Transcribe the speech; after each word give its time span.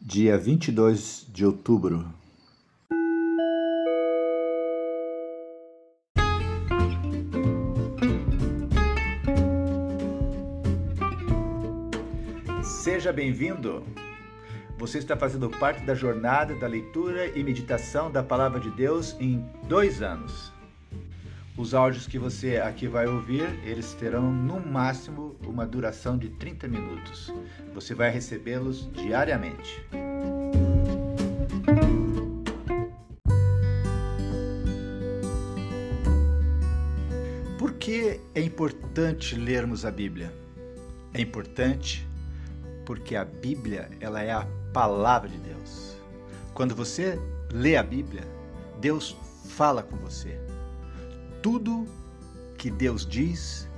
dia 0.00 0.36
22 0.36 1.26
de 1.32 1.44
outubro. 1.44 2.06
Seja 12.62 13.12
bem-vindo! 13.12 13.84
Você 14.78 14.98
está 14.98 15.16
fazendo 15.16 15.50
parte 15.50 15.84
da 15.84 15.94
jornada 15.94 16.54
da 16.54 16.66
leitura 16.66 17.26
e 17.38 17.42
meditação 17.42 18.10
da 18.10 18.22
Palavra 18.22 18.58
de 18.58 18.70
Deus 18.70 19.14
em 19.20 19.44
dois 19.68 20.00
anos. 20.02 20.52
Os 21.60 21.74
áudios 21.74 22.06
que 22.06 22.18
você 22.18 22.56
aqui 22.56 22.88
vai 22.88 23.06
ouvir, 23.06 23.42
eles 23.62 23.92
terão 23.92 24.32
no 24.32 24.58
máximo 24.58 25.36
uma 25.46 25.66
duração 25.66 26.16
de 26.16 26.30
30 26.30 26.66
minutos. 26.66 27.30
Você 27.74 27.94
vai 27.94 28.08
recebê-los 28.08 28.90
diariamente. 28.94 29.84
Por 37.58 37.74
que 37.74 38.18
é 38.34 38.40
importante 38.40 39.34
lermos 39.36 39.84
a 39.84 39.90
Bíblia? 39.90 40.32
É 41.12 41.20
importante 41.20 42.08
porque 42.86 43.14
a 43.14 43.24
Bíblia, 43.26 43.90
ela 44.00 44.22
é 44.22 44.32
a 44.32 44.48
palavra 44.72 45.28
de 45.28 45.36
Deus. 45.36 45.94
Quando 46.54 46.74
você 46.74 47.18
lê 47.52 47.76
a 47.76 47.82
Bíblia, 47.82 48.22
Deus 48.80 49.14
fala 49.44 49.82
com 49.82 49.96
você. 49.96 50.49
Tudo 51.42 51.86
que 52.58 52.70
Deus 52.70 53.06
diz 53.06 53.68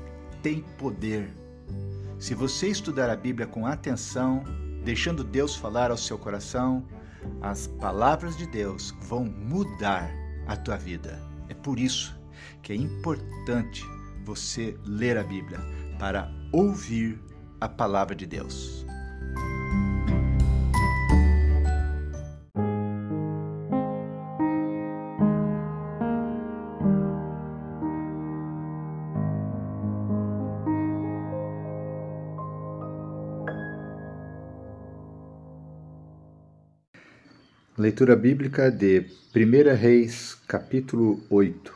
tem 0.42 0.62
poder. 0.78 1.32
Se 2.18 2.34
você 2.34 2.68
estudar 2.68 3.08
a 3.08 3.16
Bíblia 3.16 3.46
com 3.46 3.66
atenção, 3.66 4.42
deixando 4.84 5.22
Deus 5.22 5.54
falar 5.54 5.90
ao 5.92 5.96
seu 5.96 6.18
coração, 6.18 6.84
as 7.40 7.68
palavras 7.68 8.36
de 8.36 8.46
Deus 8.46 8.92
vão 9.02 9.24
mudar 9.24 10.10
a 10.48 10.56
tua 10.56 10.76
vida. 10.76 11.22
É 11.48 11.54
por 11.54 11.78
isso 11.78 12.18
que 12.62 12.72
é 12.72 12.76
importante 12.76 13.84
você 14.24 14.76
ler 14.84 15.16
a 15.16 15.22
Bíblia 15.22 15.60
para 16.00 16.32
ouvir 16.50 17.20
a 17.60 17.68
palavra 17.68 18.16
de 18.16 18.26
Deus. 18.26 18.84
Leitura 37.92 38.16
bíblica 38.16 38.70
de 38.70 39.04
1 39.36 39.76
Reis, 39.76 40.34
capítulo 40.48 41.20
8. 41.28 41.74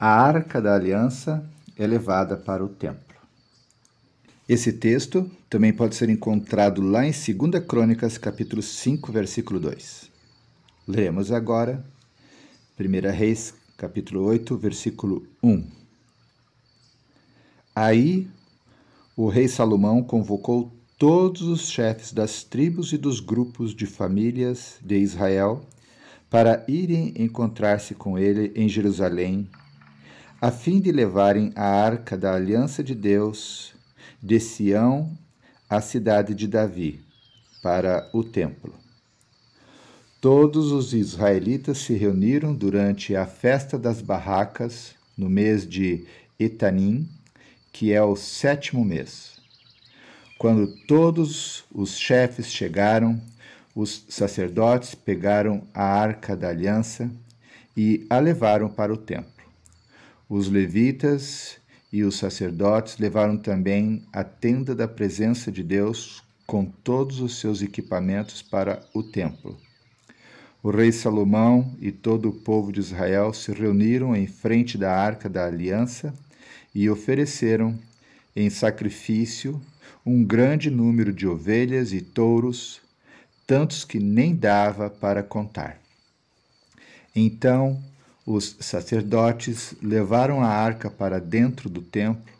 A 0.00 0.08
arca 0.08 0.62
da 0.62 0.74
aliança 0.74 1.46
é 1.76 1.86
levada 1.86 2.38
para 2.38 2.64
o 2.64 2.70
templo. 2.70 3.18
Esse 4.48 4.72
texto 4.72 5.30
também 5.50 5.74
pode 5.74 5.94
ser 5.94 6.08
encontrado 6.08 6.80
lá 6.80 7.04
em 7.04 7.10
2 7.10 7.66
Crônicas, 7.66 8.16
capítulo 8.16 8.62
5, 8.62 9.12
versículo 9.12 9.60
2. 9.60 10.10
Leremos 10.88 11.30
agora 11.30 11.84
1 12.80 13.12
Reis, 13.12 13.52
capítulo 13.76 14.22
8, 14.22 14.56
versículo 14.56 15.26
1. 15.42 15.66
Aí 17.74 18.26
o 19.14 19.28
rei 19.28 19.46
Salomão 19.46 20.02
convocou 20.02 20.72
todos 20.98 21.42
os 21.42 21.68
chefes 21.68 22.10
das 22.10 22.42
tribos 22.42 22.90
e 22.90 22.96
dos 22.96 23.20
grupos 23.20 23.74
de 23.74 23.84
famílias 23.84 24.76
de 24.82 24.96
Israel 24.96 25.62
para 26.30 26.64
irem 26.66 27.12
encontrar-se 27.16 27.94
com 27.94 28.18
ele 28.18 28.50
em 28.56 28.66
Jerusalém, 28.66 29.46
a 30.40 30.50
fim 30.50 30.80
de 30.80 30.90
levarem 30.90 31.52
a 31.54 31.66
arca 31.66 32.16
da 32.16 32.34
aliança 32.34 32.82
de 32.82 32.94
Deus 32.94 33.74
de 34.22 34.40
Sião 34.40 35.16
à 35.68 35.82
cidade 35.82 36.34
de 36.34 36.48
Davi, 36.48 37.00
para 37.62 38.08
o 38.14 38.24
templo. 38.24 38.72
Todos 40.18 40.72
os 40.72 40.94
israelitas 40.94 41.78
se 41.78 41.92
reuniram 41.92 42.54
durante 42.54 43.14
a 43.14 43.26
festa 43.26 43.78
das 43.78 44.00
barracas, 44.00 44.94
no 45.16 45.28
mês 45.28 45.68
de 45.68 46.06
Etanim, 46.38 47.06
que 47.70 47.92
é 47.92 48.02
o 48.02 48.16
sétimo 48.16 48.84
mês. 48.84 49.35
Quando 50.38 50.66
todos 50.86 51.64
os 51.72 51.98
chefes 51.98 52.52
chegaram, 52.52 53.20
os 53.74 54.04
sacerdotes 54.08 54.94
pegaram 54.94 55.66
a 55.72 55.82
arca 55.82 56.36
da 56.36 56.48
aliança 56.48 57.10
e 57.74 58.06
a 58.10 58.18
levaram 58.18 58.68
para 58.68 58.92
o 58.92 58.98
templo. 58.98 59.32
Os 60.28 60.48
levitas 60.48 61.56
e 61.90 62.02
os 62.02 62.18
sacerdotes 62.18 62.98
levaram 62.98 63.38
também 63.38 64.04
a 64.12 64.22
tenda 64.22 64.74
da 64.74 64.86
presença 64.86 65.50
de 65.50 65.62
Deus 65.62 66.22
com 66.46 66.66
todos 66.66 67.20
os 67.20 67.40
seus 67.40 67.62
equipamentos 67.62 68.42
para 68.42 68.80
o 68.92 69.02
templo. 69.02 69.56
O 70.62 70.70
rei 70.70 70.92
Salomão 70.92 71.74
e 71.80 71.90
todo 71.90 72.28
o 72.28 72.32
povo 72.32 72.72
de 72.72 72.80
Israel 72.80 73.32
se 73.32 73.52
reuniram 73.52 74.14
em 74.14 74.26
frente 74.26 74.76
da 74.76 74.94
arca 74.94 75.28
da 75.28 75.46
aliança 75.46 76.12
e 76.74 76.90
ofereceram 76.90 77.78
em 78.34 78.50
sacrifício 78.50 79.60
um 80.06 80.22
grande 80.24 80.70
número 80.70 81.12
de 81.12 81.26
ovelhas 81.26 81.92
e 81.92 82.00
touros, 82.00 82.80
tantos 83.44 83.84
que 83.84 83.98
nem 83.98 84.36
dava 84.36 84.88
para 84.88 85.20
contar. 85.20 85.80
Então 87.14 87.82
os 88.24 88.56
sacerdotes 88.60 89.74
levaram 89.82 90.40
a 90.40 90.46
arca 90.48 90.88
para 90.88 91.20
dentro 91.20 91.68
do 91.68 91.82
templo 91.82 92.32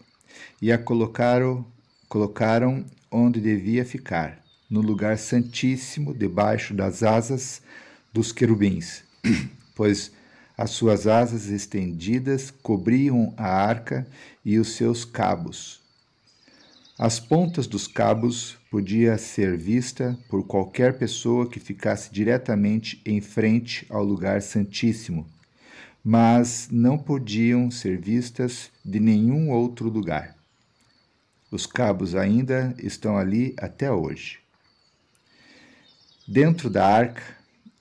e 0.62 0.70
a 0.70 0.78
colocaram, 0.78 1.66
colocaram 2.08 2.84
onde 3.10 3.40
devia 3.40 3.84
ficar, 3.84 4.40
no 4.70 4.80
lugar 4.80 5.18
santíssimo, 5.18 6.14
debaixo 6.14 6.72
das 6.72 7.02
asas 7.02 7.62
dos 8.12 8.30
querubins, 8.30 9.02
pois 9.74 10.12
as 10.56 10.70
suas 10.70 11.06
asas 11.06 11.48
estendidas 11.48 12.50
cobriam 12.62 13.34
a 13.36 13.48
arca 13.48 14.06
e 14.44 14.58
os 14.58 14.74
seus 14.74 15.04
cabos, 15.04 15.80
as 16.98 17.20
pontas 17.20 17.66
dos 17.66 17.86
cabos 17.86 18.56
podia 18.70 19.18
ser 19.18 19.54
vista 19.54 20.18
por 20.30 20.46
qualquer 20.46 20.96
pessoa 20.96 21.46
que 21.46 21.60
ficasse 21.60 22.10
diretamente 22.10 23.02
em 23.04 23.20
frente 23.20 23.84
ao 23.90 24.02
lugar 24.02 24.40
santíssimo, 24.40 25.26
mas 26.02 26.68
não 26.70 26.96
podiam 26.96 27.70
ser 27.70 28.00
vistas 28.00 28.70
de 28.82 28.98
nenhum 28.98 29.50
outro 29.50 29.90
lugar. 29.90 30.36
Os 31.50 31.66
cabos 31.66 32.14
ainda 32.14 32.74
estão 32.78 33.18
ali 33.18 33.54
até 33.58 33.92
hoje. 33.92 34.38
Dentro 36.26 36.70
da 36.70 36.86
arca 36.86 37.22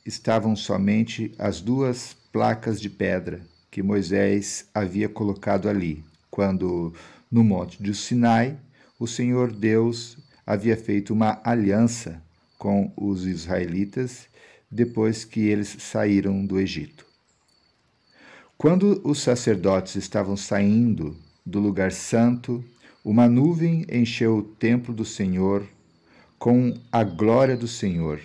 estavam 0.05 0.57
somente 0.57 1.33
as 1.39 1.61
duas 1.61 2.17
placas 2.33 2.81
de 2.81 2.89
pedra 2.89 3.41
que 3.71 3.81
Moisés 3.81 4.69
havia 4.73 5.07
colocado 5.07 5.69
ali, 5.69 6.03
quando, 6.29 6.93
no 7.31 7.45
Monte 7.45 7.81
de 7.81 7.93
Sinai, 7.93 8.59
o 9.00 9.07
Senhor 9.07 9.51
Deus 9.51 10.17
havia 10.45 10.78
feito 10.78 11.13
uma 11.13 11.41
aliança 11.44 12.22
com 12.57 12.91
os 12.95 13.25
israelitas 13.25 14.28
depois 14.72 15.25
que 15.25 15.41
eles 15.41 15.75
saíram 15.79 16.45
do 16.45 16.59
Egito. 16.59 17.05
Quando 18.57 19.01
os 19.03 19.19
sacerdotes 19.19 19.95
estavam 19.95 20.38
saindo 20.38 21.16
do 21.45 21.59
lugar 21.59 21.91
santo, 21.91 22.63
uma 23.03 23.28
nuvem 23.28 23.85
encheu 23.91 24.38
o 24.38 24.44
templo 24.44 24.94
do 24.94 25.03
Senhor 25.03 25.67
com 26.39 26.73
a 26.91 27.03
glória 27.03 27.58
do 27.58 27.67
Senhor, 27.67 28.19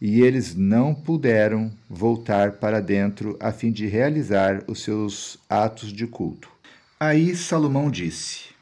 e 0.00 0.22
eles 0.22 0.54
não 0.54 0.94
puderam 0.94 1.70
voltar 1.88 2.52
para 2.52 2.80
dentro 2.80 3.36
a 3.38 3.52
fim 3.52 3.70
de 3.70 3.86
realizar 3.86 4.64
os 4.66 4.82
seus 4.82 5.38
atos 5.48 5.92
de 5.92 6.06
culto. 6.06 6.50
Aí 6.98 7.36
Salomão 7.36 7.90
disse: 7.90 8.53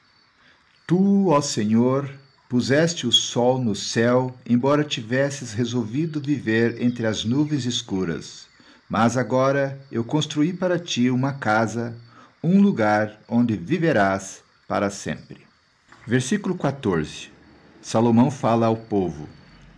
Tu, 0.92 1.28
ó 1.28 1.40
Senhor, 1.40 2.06
puseste 2.50 3.06
o 3.06 3.10
sol 3.10 3.58
no 3.58 3.74
céu, 3.74 4.36
embora 4.46 4.84
tivesses 4.84 5.54
resolvido 5.54 6.20
viver 6.20 6.82
entre 6.82 7.06
as 7.06 7.24
nuvens 7.24 7.64
escuras. 7.64 8.46
Mas 8.90 9.16
agora 9.16 9.80
eu 9.90 10.04
construí 10.04 10.52
para 10.52 10.78
ti 10.78 11.08
uma 11.08 11.32
casa, 11.32 11.96
um 12.44 12.60
lugar 12.60 13.18
onde 13.26 13.56
viverás 13.56 14.42
para 14.68 14.90
sempre. 14.90 15.46
Versículo 16.06 16.58
14. 16.58 17.30
Salomão 17.80 18.30
fala 18.30 18.66
ao 18.66 18.76
povo. 18.76 19.26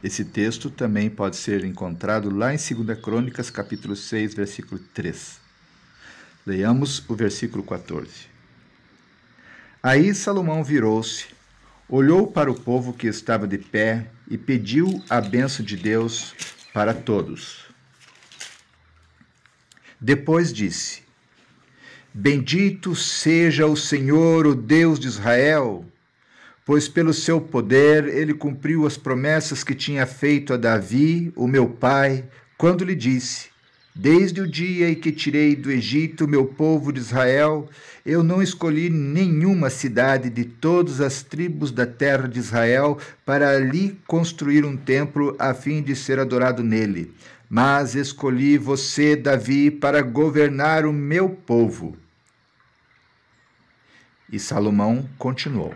Esse 0.03 0.25
texto 0.25 0.69
também 0.69 1.09
pode 1.09 1.37
ser 1.37 1.65
encontrado 1.65 2.29
lá 2.29 2.53
em 2.53 2.57
2 2.57 2.99
Crônicas, 2.99 3.51
capítulo 3.51 3.95
6, 3.95 4.35
versículo 4.35 4.81
3. 4.93 5.39
Leiamos 6.45 7.09
o 7.09 7.15
versículo 7.15 7.63
14. 7.63 8.34
Aí 9.85 10.15
Salomão 10.15 10.65
virou-se, 10.65 11.27
olhou 11.87 12.27
para 12.27 12.51
o 12.51 12.59
povo 12.59 12.95
que 12.95 13.07
estava 13.07 13.47
de 13.47 13.59
pé 13.59 14.07
e 14.31 14.39
pediu 14.39 15.05
a 15.11 15.21
benção 15.21 15.63
de 15.63 15.77
Deus 15.77 16.35
para 16.73 16.95
todos. 16.95 17.67
Depois 20.01 20.55
disse: 20.55 21.03
Bendito 22.15 22.97
seja 22.97 23.67
o 23.67 23.77
Senhor, 23.77 24.47
o 24.47 24.55
Deus 24.55 24.99
de 24.99 25.07
Israel, 25.07 25.85
pois 26.65 26.89
pelo 26.89 27.13
seu 27.13 27.39
poder 27.39 28.09
ele 28.09 28.33
cumpriu 28.33 28.87
as 28.87 28.97
promessas 28.97 29.63
que 29.63 29.75
tinha 29.75 30.07
feito 30.07 30.55
a 30.55 30.57
Davi, 30.57 31.31
o 31.37 31.47
meu 31.47 31.69
pai, 31.69 32.25
quando 32.57 32.87
lhe 32.87 32.95
disse: 32.95 33.51
Desde 33.97 34.41
o 34.41 34.49
dia 34.49 34.91
em 34.91 34.95
que 34.97 35.13
tirei 35.13 35.55
do 35.55 35.71
Egito 35.71 36.27
meu 36.27 36.45
povo 36.45 36.93
de 36.93 36.99
Israel, 36.99 37.69
eu 38.05 38.25
não 38.25 38.43
escolhi 38.43 38.91
nenhuma 38.91 39.71
cidade 39.71 40.29
de 40.29 40.45
todas 40.45 41.01
as 41.01 41.23
tribos 41.23 41.71
da 41.71 41.87
terra 41.87 42.27
de 42.27 42.41
Israel 42.41 42.99
para 43.25 43.51
ali 43.51 43.97
construir 44.05 44.65
um 44.65 44.77
templo 44.77 45.37
a 45.39 45.55
fim 45.55 45.81
de 45.81 45.95
ser 45.95 46.19
adorado 46.19 46.61
nele. 46.61 47.15
Mas 47.49 47.95
escolhi 47.95 48.59
você, 48.59 49.15
Davi, 49.15 49.71
para 49.71 50.03
governar 50.03 50.85
o 50.87 50.93
meu 50.93 51.29
povo. 51.29 51.97
E 54.29 54.41
Salomão 54.41 55.09
continuou: 55.17 55.73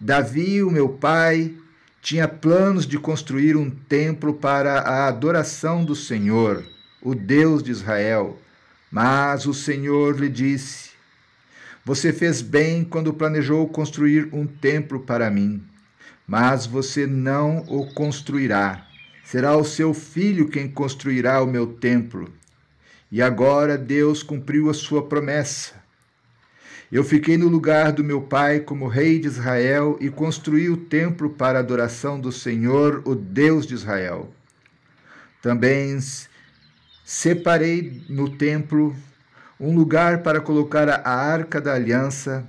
Davi, 0.00 0.62
o 0.62 0.70
meu 0.70 0.88
pai, 0.88 1.54
tinha 2.02 2.26
planos 2.26 2.84
de 2.84 2.98
construir 2.98 3.56
um 3.56 3.70
templo 3.70 4.34
para 4.34 4.80
a 4.80 5.06
adoração 5.06 5.84
do 5.84 5.94
Senhor, 5.94 6.66
o 7.00 7.14
Deus 7.14 7.62
de 7.62 7.70
Israel. 7.70 8.36
Mas 8.90 9.46
o 9.46 9.54
Senhor 9.54 10.18
lhe 10.18 10.28
disse: 10.28 10.90
Você 11.84 12.12
fez 12.12 12.42
bem 12.42 12.82
quando 12.82 13.14
planejou 13.14 13.68
construir 13.68 14.28
um 14.32 14.44
templo 14.44 14.98
para 14.98 15.30
mim, 15.30 15.62
mas 16.26 16.66
você 16.66 17.06
não 17.06 17.58
o 17.68 17.94
construirá. 17.94 18.84
Será 19.24 19.56
o 19.56 19.64
seu 19.64 19.94
filho 19.94 20.48
quem 20.48 20.68
construirá 20.68 21.40
o 21.40 21.46
meu 21.46 21.68
templo. 21.68 22.32
E 23.12 23.22
agora 23.22 23.78
Deus 23.78 24.24
cumpriu 24.24 24.68
a 24.68 24.74
sua 24.74 25.06
promessa. 25.06 25.81
Eu 26.92 27.02
fiquei 27.02 27.38
no 27.38 27.48
lugar 27.48 27.90
do 27.90 28.04
meu 28.04 28.20
pai 28.20 28.60
como 28.60 28.86
rei 28.86 29.18
de 29.18 29.26
Israel 29.26 29.96
e 29.98 30.10
construí 30.10 30.68
o 30.68 30.76
templo 30.76 31.30
para 31.30 31.58
a 31.58 31.62
adoração 31.62 32.20
do 32.20 32.30
Senhor, 32.30 33.00
o 33.06 33.14
Deus 33.14 33.66
de 33.66 33.72
Israel. 33.72 34.30
Também 35.40 35.98
separei 37.02 38.02
no 38.10 38.28
templo 38.36 38.94
um 39.58 39.74
lugar 39.74 40.22
para 40.22 40.38
colocar 40.38 40.86
a 40.86 41.08
arca 41.08 41.62
da 41.62 41.72
aliança, 41.72 42.46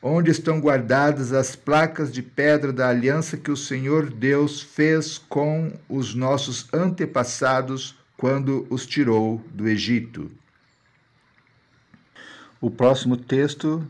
onde 0.00 0.30
estão 0.30 0.60
guardadas 0.60 1.32
as 1.32 1.56
placas 1.56 2.12
de 2.12 2.22
pedra 2.22 2.72
da 2.72 2.88
aliança 2.88 3.36
que 3.36 3.50
o 3.50 3.56
Senhor 3.56 4.08
Deus 4.08 4.62
fez 4.62 5.18
com 5.18 5.72
os 5.88 6.14
nossos 6.14 6.68
antepassados 6.72 7.98
quando 8.16 8.68
os 8.70 8.86
tirou 8.86 9.44
do 9.52 9.66
Egito. 9.66 10.30
O 12.62 12.70
próximo 12.70 13.16
texto 13.16 13.82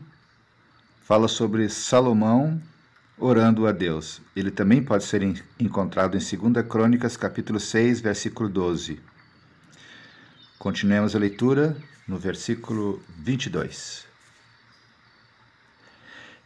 fala 1.03 1.27
sobre 1.27 1.67
Salomão 1.67 2.61
orando 3.17 3.67
a 3.67 3.73
Deus. 3.73 4.21
Ele 4.33 4.49
também 4.49 4.81
pode 4.81 5.03
ser 5.03 5.21
encontrado 5.59 6.15
em 6.15 6.37
2 6.53 6.65
Crônicas, 6.65 7.17
capítulo 7.17 7.59
6, 7.59 7.99
versículo 7.99 8.47
12. 8.47 8.97
Continuemos 10.57 11.13
a 11.17 11.19
leitura 11.19 11.75
no 12.07 12.17
versículo 12.17 13.01
22. 13.19 14.05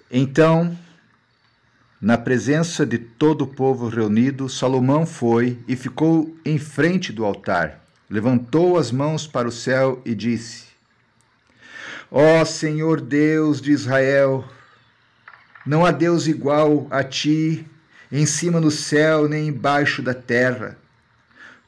Então, 0.10 0.76
na 2.02 2.18
presença 2.18 2.88
de 2.88 2.98
todo 2.98 3.44
o 3.44 3.48
povo 3.48 3.88
reunido, 3.88 4.50
Salomão 4.50 5.06
foi 5.06 5.60
e 5.68 5.76
ficou 5.76 6.36
em 6.44 6.58
frente 6.58 7.14
do 7.14 7.24
altar, 7.24 7.86
levantou 8.10 8.80
as 8.80 8.92
mãos 8.92 9.28
para 9.28 9.48
o 9.48 9.52
céu 9.52 10.02
e 10.04 10.16
disse: 10.16 10.65
Ó 12.18 12.46
Senhor 12.46 13.02
Deus 13.02 13.60
de 13.60 13.74
Israel, 13.74 14.46
não 15.66 15.86
há 15.86 15.92
Deus 15.92 16.28
igual 16.28 16.88
a 16.90 17.04
ti, 17.04 17.68
em 18.10 18.26
cima 18.26 18.62
no 18.62 18.72
céu 18.72 19.28
nem 19.28 19.50
embaixo 19.50 20.02
da 20.02 20.14
terra. 20.14 20.78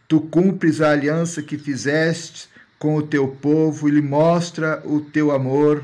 Tu 0.07 0.21
cumpres 0.21 0.79
a 0.79 0.91
aliança 0.91 1.43
que 1.43 1.57
fizeste 1.57 2.47
com 2.79 2.95
o 2.95 3.01
teu 3.01 3.27
povo 3.27 3.89
e 3.89 3.91
lhe 3.91 4.01
mostra 4.01 4.81
o 4.85 5.01
teu 5.01 5.31
amor, 5.31 5.83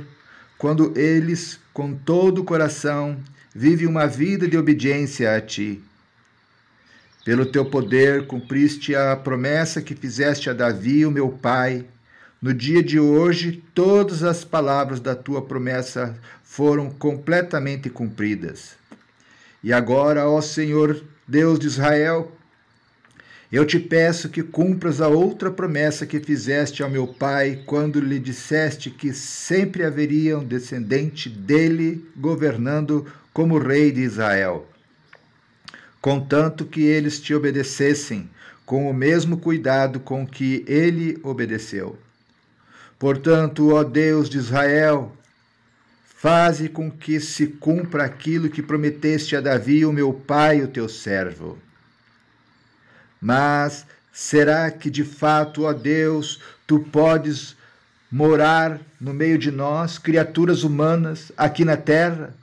quando 0.58 0.98
eles, 0.98 1.60
com 1.74 1.94
todo 1.94 2.40
o 2.40 2.46
coração, 2.46 3.18
vivem 3.54 3.86
uma 3.86 4.08
vida 4.08 4.48
de 4.48 4.58
obediência 4.58 5.36
a 5.36 5.42
ti. 5.42 5.84
Pelo 7.26 7.46
teu 7.46 7.66
poder 7.66 8.28
cumpriste 8.28 8.96
a 8.96 9.14
promessa 9.18 9.82
que 9.82 9.94
fizeste 9.94 10.50
a 10.50 10.54
Davi, 10.54 11.06
o 11.06 11.12
meu 11.12 11.28
pai, 11.28 11.86
no 12.44 12.54
dia 12.54 12.84
de 12.84 13.00
hoje, 13.00 13.64
todas 13.74 14.22
as 14.22 14.44
palavras 14.44 15.00
da 15.00 15.16
tua 15.16 15.42
promessa 15.42 16.14
foram 16.44 16.90
completamente 16.90 17.90
cumpridas. 17.90 18.76
E 19.64 19.72
agora, 19.72 20.28
ó 20.28 20.42
Senhor 20.42 21.02
Deus 21.26 21.58
de 21.58 21.68
Israel, 21.68 22.30
eu 23.50 23.66
te 23.66 23.80
peço 23.80 24.28
que 24.28 24.44
cumpras 24.44 25.00
a 25.00 25.08
outra 25.08 25.50
promessa 25.50 26.06
que 26.06 26.20
fizeste 26.20 26.84
ao 26.84 26.90
meu 26.90 27.08
pai 27.08 27.64
quando 27.66 28.02
lhe 28.02 28.20
disseste 28.20 28.90
que 28.90 29.14
sempre 29.14 29.86
haveria 29.86 30.38
um 30.38 30.44
descendente 30.44 31.30
dele 31.30 32.06
governando 32.14 33.08
como 33.32 33.58
rei 33.58 33.90
de 33.90 34.02
Israel. 34.02 34.68
Contanto 36.02 36.66
que 36.66 36.82
eles 36.82 37.22
te 37.22 37.34
obedecessem 37.34 38.30
com 38.66 38.90
o 38.90 38.94
mesmo 38.94 39.38
cuidado 39.38 40.02
com 40.02 40.28
que 40.28 40.66
ele 40.68 41.18
obedeceu. 41.24 41.98
Portanto, 43.04 43.74
ó 43.74 43.84
Deus 43.84 44.30
de 44.30 44.38
Israel, 44.38 45.12
faze 46.16 46.70
com 46.70 46.90
que 46.90 47.20
se 47.20 47.48
cumpra 47.48 48.06
aquilo 48.06 48.50
que 48.50 48.64
prometeste 48.64 49.36
a 49.36 49.42
Davi, 49.42 49.86
o 49.86 49.92
meu 49.92 50.14
pai, 50.14 50.62
o 50.62 50.70
teu 50.70 50.88
servo. 50.88 51.60
Mas 53.20 53.86
será 54.10 54.72
que 54.72 54.90
de 54.90 55.04
fato, 55.04 55.64
ó 55.64 55.74
Deus, 55.74 56.40
tu 56.66 56.80
podes 56.80 57.58
morar 58.10 58.80
no 59.02 59.14
meio 59.14 59.38
de 59.38 59.52
nós, 59.52 59.98
criaturas 59.98 60.64
humanas, 60.64 61.30
aqui 61.36 61.66
na 61.66 61.76
terra? 61.76 62.34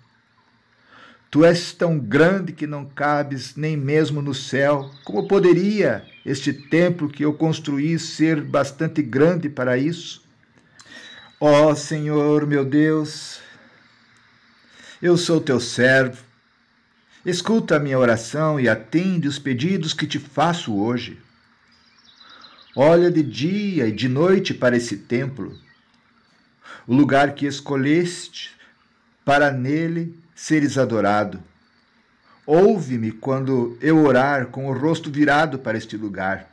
Tu 1.31 1.43
és 1.43 1.73
tão 1.73 1.99
grande 1.99 2.53
que 2.53 2.67
não 2.67 2.85
cabes 2.85 3.57
nem 3.57 3.79
mesmo 3.79 4.21
no 4.21 4.35
céu. 4.35 4.91
Como 5.07 5.27
poderia 5.27 6.05
este 6.23 6.53
templo 6.53 7.09
que 7.09 7.25
eu 7.25 7.33
construí 7.33 7.99
ser 7.99 8.43
bastante 8.43 9.01
grande 9.01 9.49
para 9.49 9.79
isso? 9.79 10.20
Ó 11.43 11.71
oh, 11.71 11.75
Senhor 11.75 12.47
meu 12.47 12.67
Deus, 12.67 13.41
eu 15.01 15.17
sou 15.17 15.41
teu 15.41 15.59
servo. 15.59 16.23
Escuta 17.25 17.77
a 17.77 17.79
minha 17.79 17.99
oração 17.99 18.61
e 18.61 18.69
atende 18.69 19.27
os 19.27 19.39
pedidos 19.39 19.95
que 19.95 20.07
te 20.07 20.19
faço 20.19 20.77
hoje. 20.77 21.19
Olha 22.77 23.11
de 23.11 23.23
dia 23.23 23.87
e 23.87 23.93
de 23.93 24.07
noite 24.07 24.53
para 24.53 24.77
esse 24.77 24.99
templo, 24.99 25.59
o 26.87 26.95
lugar 26.95 27.35
que 27.35 27.47
escolheste 27.47 28.55
para 29.25 29.51
nele 29.51 30.15
seres 30.35 30.77
adorado. 30.77 31.43
Ouve-me 32.45 33.13
quando 33.13 33.79
eu 33.81 34.05
orar 34.05 34.49
com 34.49 34.69
o 34.69 34.79
rosto 34.79 35.11
virado 35.11 35.59
para 35.59 35.79
este 35.79 35.97
lugar. 35.97 36.50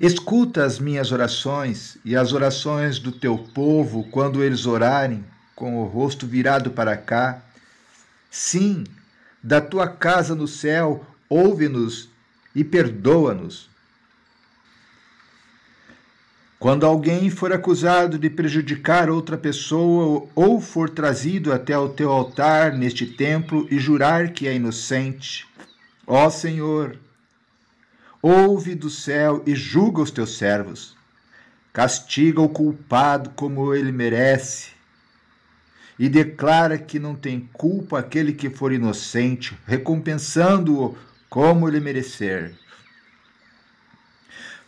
Escuta 0.00 0.64
as 0.64 0.78
minhas 0.78 1.10
orações 1.10 1.96
e 2.04 2.14
as 2.14 2.32
orações 2.32 2.98
do 2.98 3.10
teu 3.10 3.38
povo 3.38 4.04
quando 4.10 4.44
eles 4.44 4.66
orarem 4.66 5.24
com 5.54 5.80
o 5.80 5.86
rosto 5.86 6.26
virado 6.26 6.70
para 6.70 6.96
cá. 6.96 7.42
Sim, 8.30 8.84
da 9.42 9.60
tua 9.60 9.88
casa 9.88 10.34
no 10.34 10.46
céu, 10.46 11.06
ouve-nos 11.30 12.10
e 12.54 12.62
perdoa-nos. 12.62 13.70
Quando 16.58 16.84
alguém 16.84 17.30
for 17.30 17.52
acusado 17.52 18.18
de 18.18 18.28
prejudicar 18.28 19.08
outra 19.08 19.38
pessoa 19.38 20.28
ou 20.34 20.60
for 20.60 20.90
trazido 20.90 21.52
até 21.52 21.76
o 21.78 21.88
teu 21.88 22.10
altar 22.10 22.72
neste 22.72 23.06
templo 23.06 23.66
e 23.70 23.78
jurar 23.78 24.32
que 24.32 24.46
é 24.46 24.54
inocente, 24.54 25.46
ó 26.06 26.28
Senhor, 26.28 26.98
ouve 28.26 28.74
do 28.74 28.90
céu 28.90 29.40
e 29.46 29.54
julga 29.54 30.02
os 30.02 30.10
teus 30.10 30.36
servos. 30.36 30.96
Castiga 31.72 32.40
o 32.40 32.48
culpado 32.48 33.30
como 33.30 33.72
ele 33.72 33.92
merece. 33.92 34.70
E 35.96 36.08
declara 36.08 36.76
que 36.76 36.98
não 36.98 37.14
tem 37.14 37.48
culpa 37.52 38.00
aquele 38.00 38.32
que 38.32 38.50
for 38.50 38.72
inocente, 38.72 39.56
recompensando-o 39.64 40.96
como 41.30 41.68
ele 41.68 41.78
merecer. 41.78 42.58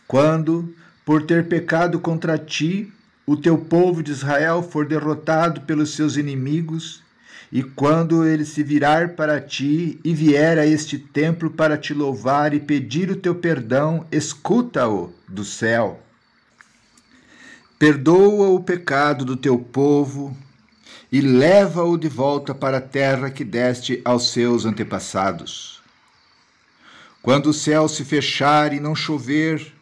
Quando, 0.07 0.73
por 1.05 1.23
ter 1.23 1.49
pecado 1.49 1.99
contra 1.99 2.37
ti, 2.37 2.91
o 3.25 3.35
teu 3.35 3.57
povo 3.57 4.01
de 4.01 4.11
Israel 4.11 4.63
for 4.63 4.87
derrotado 4.87 5.61
pelos 5.61 5.93
seus 5.95 6.15
inimigos, 6.15 7.03
E 7.51 7.63
quando 7.63 8.25
ele 8.25 8.45
se 8.45 8.61
virar 8.61 9.15
para 9.15 9.41
ti 9.41 9.99
e 10.03 10.13
vier 10.13 10.59
a 10.59 10.65
este 10.65 10.99
templo 10.99 11.49
para 11.49 11.77
te 11.77 11.93
louvar 11.93 12.53
e 12.53 12.59
pedir 12.59 13.09
o 13.09 13.15
teu 13.15 13.33
perdão, 13.33 14.05
escuta-o 14.11 15.11
do 15.27 15.43
céu. 15.43 15.99
Perdoa 17.79 18.49
o 18.49 18.61
pecado 18.61 19.25
do 19.25 19.35
teu 19.35 19.57
povo 19.57 20.35
e 21.11 21.21
leva-o 21.21 21.97
de 21.97 22.07
volta 22.07 22.53
para 22.53 22.77
a 22.77 22.81
terra 22.81 23.31
que 23.31 23.43
deste 23.43 23.99
aos 24.05 24.31
seus 24.31 24.65
antepassados. 24.65 25.81
Quando 27.21 27.47
o 27.47 27.53
céu 27.53 27.87
se 27.87 28.05
fechar 28.05 28.73
e 28.73 28.79
não 28.79 28.93
chover, 28.93 29.73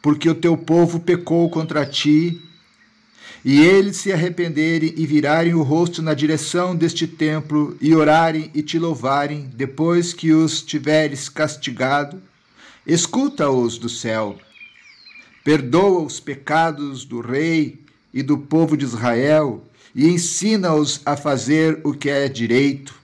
porque 0.00 0.28
o 0.28 0.34
teu 0.34 0.56
povo 0.56 1.00
pecou 1.00 1.50
contra 1.50 1.84
ti, 1.84 2.40
e 3.44 3.60
eles 3.60 3.98
se 3.98 4.12
arrependerem 4.12 4.94
e 4.96 5.06
virarem 5.06 5.54
o 5.54 5.62
rosto 5.62 6.02
na 6.02 6.12
direção 6.12 6.74
deste 6.74 7.06
templo 7.06 7.76
e 7.80 7.94
orarem 7.94 8.50
e 8.52 8.62
te 8.62 8.78
louvarem 8.78 9.50
depois 9.54 10.12
que 10.12 10.32
os 10.32 10.60
tiveres 10.60 11.28
castigado, 11.28 12.20
escuta-os 12.86 13.78
do 13.78 13.88
céu. 13.88 14.36
Perdoa 15.44 16.02
os 16.02 16.18
pecados 16.18 17.04
do 17.04 17.20
rei 17.20 17.80
e 18.12 18.22
do 18.22 18.36
povo 18.36 18.76
de 18.76 18.84
Israel 18.84 19.64
e 19.94 20.08
ensina-os 20.08 21.00
a 21.06 21.16
fazer 21.16 21.80
o 21.84 21.94
que 21.94 22.10
é 22.10 22.28
direito. 22.28 22.94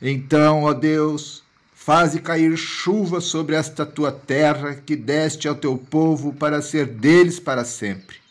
Então, 0.00 0.64
ó 0.64 0.74
Deus, 0.74 1.42
faze 1.74 2.20
cair 2.20 2.54
chuva 2.56 3.20
sobre 3.20 3.56
esta 3.56 3.86
tua 3.86 4.12
terra 4.12 4.74
que 4.74 4.94
deste 4.94 5.48
ao 5.48 5.54
teu 5.54 5.78
povo 5.78 6.34
para 6.34 6.60
ser 6.60 6.86
deles 6.86 7.40
para 7.40 7.64
sempre 7.64 8.25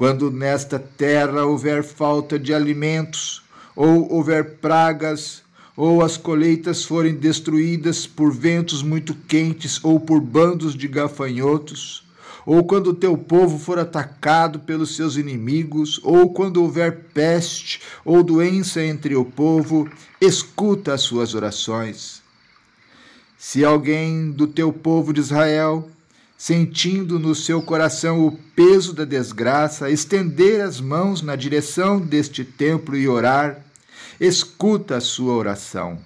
quando 0.00 0.30
nesta 0.30 0.78
terra 0.78 1.44
houver 1.44 1.84
falta 1.84 2.38
de 2.38 2.54
alimentos, 2.54 3.42
ou 3.76 4.10
houver 4.10 4.56
pragas, 4.56 5.42
ou 5.76 6.02
as 6.02 6.16
colheitas 6.16 6.82
forem 6.82 7.14
destruídas 7.14 8.06
por 8.06 8.32
ventos 8.32 8.82
muito 8.82 9.12
quentes 9.12 9.78
ou 9.84 10.00
por 10.00 10.18
bandos 10.18 10.74
de 10.74 10.88
gafanhotos, 10.88 12.02
ou 12.46 12.64
quando 12.64 12.86
o 12.86 12.94
teu 12.94 13.14
povo 13.14 13.58
for 13.58 13.78
atacado 13.78 14.60
pelos 14.60 14.96
seus 14.96 15.18
inimigos, 15.18 16.00
ou 16.02 16.32
quando 16.32 16.62
houver 16.62 17.04
peste 17.12 17.82
ou 18.02 18.22
doença 18.22 18.82
entre 18.82 19.14
o 19.14 19.24
povo, 19.26 19.86
escuta 20.18 20.94
as 20.94 21.02
suas 21.02 21.34
orações. 21.34 22.22
Se 23.36 23.62
alguém 23.66 24.30
do 24.30 24.46
teu 24.46 24.72
povo 24.72 25.12
de 25.12 25.20
Israel 25.20 25.90
sentindo 26.40 27.18
no 27.18 27.34
seu 27.34 27.60
coração 27.60 28.26
o 28.26 28.32
peso 28.32 28.94
da 28.94 29.04
desgraça, 29.04 29.90
estender 29.90 30.62
as 30.62 30.80
mãos 30.80 31.20
na 31.20 31.36
direção 31.36 32.00
deste 32.00 32.46
templo 32.46 32.96
e 32.96 33.06
orar, 33.06 33.62
escuta 34.18 34.96
a 34.96 35.00
sua 35.02 35.34
oração. 35.34 35.98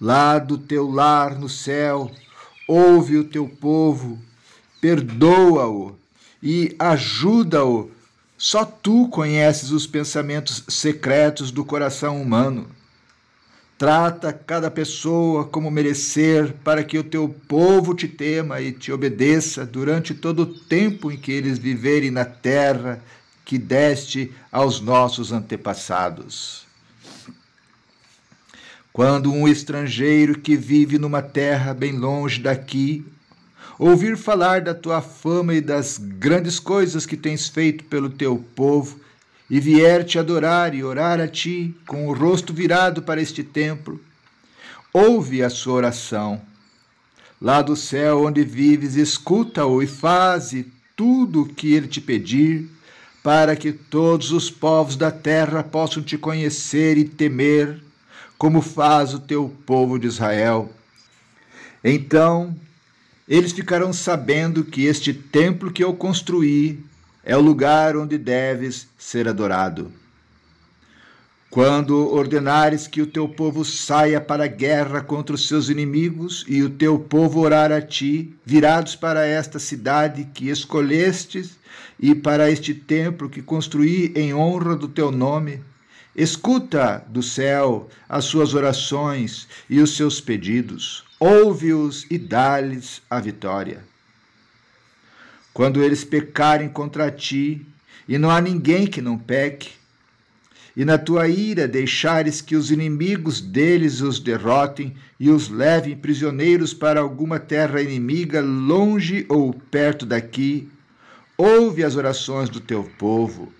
Lá 0.00 0.40
do 0.40 0.58
teu 0.58 0.90
lar 0.90 1.38
no 1.38 1.48
céu, 1.48 2.10
ouve 2.66 3.16
o 3.16 3.22
teu 3.22 3.48
povo, 3.48 4.18
perdoa-o 4.80 5.96
e 6.42 6.74
ajuda-o. 6.76 7.88
Só 8.36 8.64
tu 8.64 9.06
conheces 9.10 9.70
os 9.70 9.86
pensamentos 9.86 10.64
secretos 10.66 11.52
do 11.52 11.64
coração 11.64 12.20
humano. 12.20 12.66
Trata 13.78 14.32
cada 14.32 14.70
pessoa 14.70 15.44
como 15.44 15.70
merecer, 15.70 16.54
para 16.64 16.82
que 16.82 16.98
o 16.98 17.04
teu 17.04 17.28
povo 17.28 17.94
te 17.94 18.08
tema 18.08 18.58
e 18.60 18.72
te 18.72 18.90
obedeça 18.90 19.66
durante 19.66 20.14
todo 20.14 20.40
o 20.40 20.46
tempo 20.46 21.12
em 21.12 21.16
que 21.18 21.30
eles 21.30 21.58
viverem 21.58 22.10
na 22.10 22.24
terra 22.24 23.02
que 23.44 23.58
deste 23.58 24.32
aos 24.50 24.80
nossos 24.80 25.30
antepassados. 25.30 26.66
Quando 28.94 29.30
um 29.30 29.46
estrangeiro 29.46 30.38
que 30.40 30.56
vive 30.56 30.98
numa 30.98 31.20
terra 31.20 31.74
bem 31.74 31.92
longe 31.92 32.40
daqui 32.40 33.04
ouvir 33.78 34.16
falar 34.16 34.62
da 34.62 34.72
tua 34.72 35.02
fama 35.02 35.52
e 35.52 35.60
das 35.60 35.98
grandes 35.98 36.58
coisas 36.58 37.04
que 37.04 37.16
tens 37.16 37.46
feito 37.46 37.84
pelo 37.84 38.08
teu 38.08 38.42
povo, 38.54 38.98
e 39.48 39.60
vier 39.60 40.04
te 40.04 40.18
adorar 40.18 40.74
e 40.74 40.82
orar 40.82 41.20
a 41.20 41.28
ti, 41.28 41.74
com 41.86 42.08
o 42.08 42.12
rosto 42.12 42.52
virado 42.52 43.02
para 43.02 43.20
este 43.20 43.44
templo, 43.44 44.00
ouve 44.92 45.42
a 45.42 45.50
sua 45.50 45.74
oração. 45.74 46.40
Lá 47.40 47.62
do 47.62 47.76
céu 47.76 48.24
onde 48.24 48.42
vives, 48.42 48.96
escuta-o 48.96 49.82
e 49.82 49.86
faze 49.86 50.72
tudo 50.96 51.42
o 51.42 51.46
que 51.46 51.74
ele 51.74 51.86
te 51.86 52.00
pedir, 52.00 52.68
para 53.22 53.56
que 53.56 53.72
todos 53.72 54.32
os 54.32 54.50
povos 54.50 54.96
da 54.96 55.10
terra 55.10 55.62
possam 55.62 56.02
te 56.02 56.16
conhecer 56.16 56.96
e 56.96 57.04
temer, 57.04 57.82
como 58.38 58.62
faz 58.62 59.14
o 59.14 59.18
teu 59.18 59.54
povo 59.66 59.98
de 59.98 60.06
Israel. 60.06 60.72
Então, 61.82 62.54
eles 63.28 63.52
ficarão 63.52 63.92
sabendo 63.92 64.64
que 64.64 64.84
este 64.84 65.12
templo 65.12 65.72
que 65.72 65.82
eu 65.82 65.92
construí 65.94 66.78
é 67.26 67.36
o 67.36 67.40
lugar 67.40 67.96
onde 67.96 68.16
deves 68.16 68.86
ser 68.96 69.26
adorado. 69.26 69.90
Quando 71.50 72.14
ordenares 72.14 72.86
que 72.86 73.02
o 73.02 73.06
teu 73.06 73.28
povo 73.28 73.64
saia 73.64 74.20
para 74.20 74.44
a 74.44 74.48
guerra 74.48 75.00
contra 75.00 75.34
os 75.34 75.48
seus 75.48 75.68
inimigos 75.68 76.44
e 76.46 76.62
o 76.62 76.70
teu 76.70 77.00
povo 77.00 77.40
orar 77.40 77.72
a 77.72 77.82
ti, 77.82 78.32
virados 78.44 78.94
para 78.94 79.26
esta 79.26 79.58
cidade 79.58 80.28
que 80.32 80.48
escolhestes 80.48 81.58
e 81.98 82.14
para 82.14 82.48
este 82.48 82.72
templo 82.72 83.28
que 83.28 83.42
construí 83.42 84.12
em 84.14 84.32
honra 84.32 84.76
do 84.76 84.86
teu 84.86 85.10
nome, 85.10 85.60
escuta 86.14 87.04
do 87.08 87.22
céu 87.22 87.88
as 88.08 88.24
suas 88.26 88.54
orações 88.54 89.48
e 89.68 89.80
os 89.80 89.96
seus 89.96 90.20
pedidos, 90.20 91.04
ouve-os 91.18 92.06
e 92.08 92.18
dá-lhes 92.18 93.02
a 93.10 93.18
vitória 93.18 93.95
quando 95.56 95.82
eles 95.82 96.04
pecarem 96.04 96.68
contra 96.68 97.10
ti, 97.10 97.64
e 98.06 98.18
não 98.18 98.30
há 98.30 98.42
ninguém 98.42 98.86
que 98.86 99.00
não 99.00 99.16
peque, 99.16 99.70
e 100.76 100.84
na 100.84 100.98
tua 100.98 101.28
ira 101.28 101.66
deixares 101.66 102.42
que 102.42 102.54
os 102.54 102.70
inimigos 102.70 103.40
deles 103.40 104.02
os 104.02 104.20
derrotem 104.20 104.94
e 105.18 105.30
os 105.30 105.48
levem 105.48 105.96
prisioneiros 105.96 106.74
para 106.74 107.00
alguma 107.00 107.38
terra 107.40 107.80
inimiga, 107.80 108.42
longe 108.42 109.24
ou 109.30 109.54
perto 109.54 110.04
daqui, 110.04 110.68
ouve 111.38 111.82
as 111.82 111.96
orações 111.96 112.50
do 112.50 112.60
teu 112.60 112.84
povo. 112.98 113.50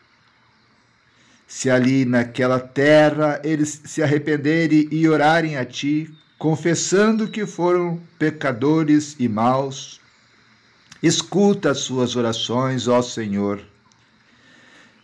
Se 1.46 1.70
ali 1.70 2.04
naquela 2.04 2.60
terra 2.60 3.40
eles 3.42 3.80
se 3.86 4.02
arrependerem 4.02 4.86
e 4.90 5.08
orarem 5.08 5.56
a 5.56 5.64
ti, 5.64 6.12
confessando 6.36 7.26
que 7.26 7.46
foram 7.46 7.98
pecadores 8.18 9.16
e 9.18 9.26
maus, 9.30 9.98
Escuta 11.02 11.70
as 11.70 11.78
suas 11.78 12.16
orações, 12.16 12.88
ó 12.88 13.02
Senhor. 13.02 13.60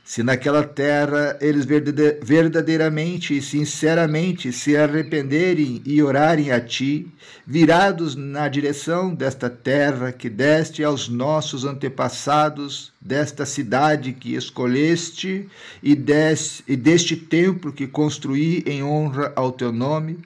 Se 0.04 0.22
naquela 0.22 0.64
terra 0.64 1.38
eles 1.40 1.64
verdadeiramente 1.64 3.36
e 3.36 3.42
sinceramente 3.42 4.52
se 4.52 4.76
arrependerem 4.76 5.80
e 5.86 6.02
orarem 6.02 6.50
a 6.50 6.60
Ti, 6.60 7.06
virados 7.46 8.16
na 8.16 8.48
direção 8.48 9.14
desta 9.14 9.48
terra 9.48 10.10
que 10.10 10.28
deste 10.28 10.82
aos 10.82 11.08
nossos 11.08 11.64
antepassados, 11.64 12.92
desta 13.00 13.46
cidade 13.46 14.12
que 14.12 14.34
escolheste 14.34 15.48
e, 15.82 15.94
deste, 15.94 16.64
e 16.66 16.74
deste 16.74 17.16
templo 17.16 17.72
que 17.72 17.86
construí 17.86 18.64
em 18.66 18.82
honra 18.82 19.32
ao 19.36 19.52
Teu 19.52 19.70
nome, 19.70 20.18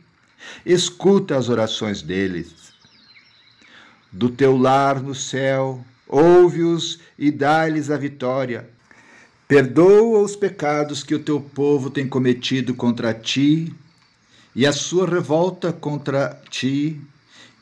escuta 0.65 1.37
as 1.37 1.49
orações 1.49 2.01
deles 2.01 2.66
do 4.17 4.31
teu 4.31 4.57
lar 4.57 5.03
no 5.03 5.15
céu, 5.15 5.85
ouve-os 6.09 6.99
e 7.19 7.31
dá-lhes 7.31 7.91
a 7.91 7.99
vitória. 7.99 8.67
Perdoa 9.47 10.21
os 10.21 10.35
pecados 10.35 11.03
que 11.03 11.15
o 11.15 11.19
teu 11.19 11.39
povo 11.39 11.91
tem 11.91 12.09
cometido 12.09 12.75
contra 12.75 13.13
ti 13.13 13.75
e 14.55 14.65
a 14.67 14.73
sua 14.73 15.07
revolta 15.07 15.71
contra 15.71 16.41
ti, 16.49 16.99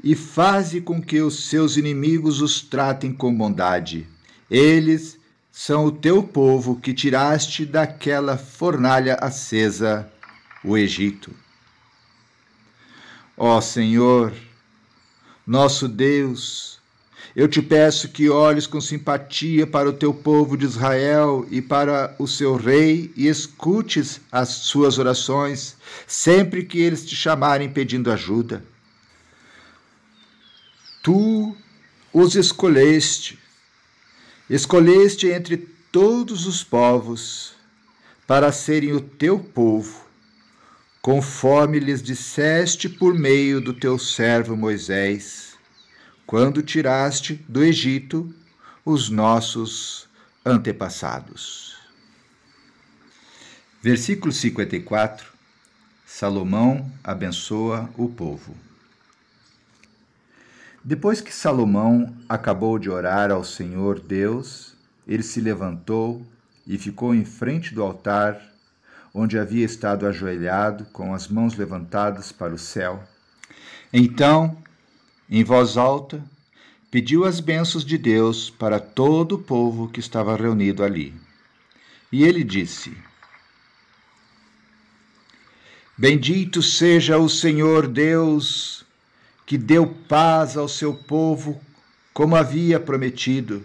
e 0.03 0.15
faze 0.15 0.81
com 0.81 1.03
que 1.03 1.21
os 1.21 1.49
seus 1.49 1.77
inimigos 1.77 2.41
os 2.41 2.63
tratem 2.63 3.13
com 3.13 3.35
bondade. 3.35 4.07
Eles 4.49 5.19
são 5.51 5.87
o 5.87 5.91
teu 5.91 6.23
povo 6.23 6.77
que 6.77 6.95
tiraste 6.95 7.67
daquela 7.67 8.37
fornalha 8.37 9.15
acesa, 9.15 10.09
o 10.63 10.77
Egito. 10.77 11.33
Ó 13.37 13.61
Senhor, 13.61 14.33
nosso 15.47 15.87
Deus, 15.89 16.79
eu 17.37 17.49
te 17.49 17.61
peço 17.61 18.09
que 18.09 18.31
olhes 18.31 18.67
com 18.67 18.81
simpatia 18.81 19.67
para 19.67 19.89
o 19.89 19.93
teu 19.93 20.15
povo 20.15 20.57
de 20.57 20.65
Israel 20.65 21.47
e 21.51 21.61
para 21.61 22.15
o 22.19 22.29
seu 22.29 22.55
rei 22.55 23.13
e 23.17 23.27
escutes 23.27 24.21
as 24.31 24.49
suas 24.49 24.99
orações 24.99 25.77
sempre 26.07 26.65
que 26.65 26.79
eles 26.79 27.05
te 27.05 27.17
chamarem 27.17 27.69
pedindo 27.69 28.11
ajuda. 28.11 28.63
Tu 31.03 31.57
os 32.13 32.37
escolheste, 32.37 33.39
escolheste 34.49 35.27
entre 35.27 35.57
todos 35.91 36.47
os 36.47 36.63
povos, 36.63 37.53
para 38.27 38.51
serem 38.53 38.93
o 38.93 39.01
teu 39.01 39.39
povo, 39.39 40.04
conforme 41.05 41.79
lhes 41.79 42.03
disseste 42.03 42.89
por 42.89 43.13
meio 43.13 43.61
do 43.61 43.75
teu 43.75 43.99
servo 43.99 44.57
Moisés, 44.57 45.53
quando 46.27 46.63
tiraste 46.63 47.35
do 47.47 47.63
Egito 47.63 48.35
os 48.87 49.11
nossos 49.11 50.09
antepassados. 50.47 51.77
Versículo 53.83 54.33
54 54.33 55.31
Salomão 56.07 56.91
abençoa 57.05 57.91
o 57.99 58.09
povo. 58.09 58.57
Depois 60.83 61.21
que 61.21 61.35
Salomão 61.35 62.17
acabou 62.27 62.79
de 62.79 62.89
orar 62.89 63.31
ao 63.31 63.45
Senhor 63.45 64.01
Deus, 64.01 64.75
ele 65.07 65.23
se 65.23 65.43
levantou 65.43 66.27
e 66.67 66.79
ficou 66.79 67.15
em 67.15 67.27
frente 67.27 67.75
do 67.75 67.83
altar, 67.83 68.54
onde 69.15 69.39
havia 69.39 69.65
estado 69.65 70.07
ajoelhado, 70.09 70.87
com 70.87 71.15
as 71.15 71.29
mãos 71.29 71.55
levantadas 71.55 72.33
para 72.33 72.53
o 72.53 72.59
céu. 72.59 73.01
Então, 73.93 74.59
em 75.31 75.45
voz 75.45 75.77
alta, 75.77 76.21
pediu 76.91 77.25
as 77.25 77.39
bênçãos 77.39 77.85
de 77.85 77.97
Deus 77.97 78.51
para 78.51 78.81
todo 78.81 79.37
o 79.37 79.43
povo 79.43 79.89
que 79.89 80.01
estava 80.01 80.37
reunido 80.37 80.83
ali. 80.83 81.15
E 82.11 82.25
ele 82.25 82.43
disse: 82.43 82.97
Bendito 85.97 86.61
seja 86.61 87.17
o 87.17 87.29
Senhor 87.29 87.87
Deus 87.87 88.85
que 89.47 89.57
deu 89.57 89.87
paz 89.87 90.57
ao 90.57 90.69
seu 90.69 90.93
povo, 90.93 91.61
como 92.13 92.35
havia 92.35 92.81
prometido. 92.81 93.65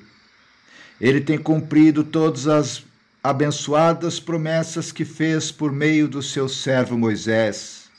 Ele 0.99 1.21
tem 1.21 1.37
cumprido 1.37 2.03
todas 2.03 2.47
as 2.47 2.83
abençoadas 3.23 4.19
promessas 4.19 4.91
que 4.91 5.05
fez 5.05 5.51
por 5.51 5.71
meio 5.71 6.07
do 6.07 6.21
seu 6.21 6.47
servo 6.47 6.97
Moisés. 6.97 7.89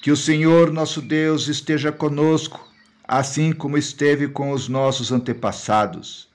Que 0.00 0.10
o 0.10 0.16
Senhor 0.16 0.72
nosso 0.72 1.00
Deus 1.02 1.48
esteja 1.48 1.90
conosco, 1.90 2.68
assim 3.06 3.52
como 3.52 3.76
esteve 3.76 4.28
com 4.28 4.52
os 4.52 4.68
nossos 4.68 5.10
antepassados. 5.10 6.28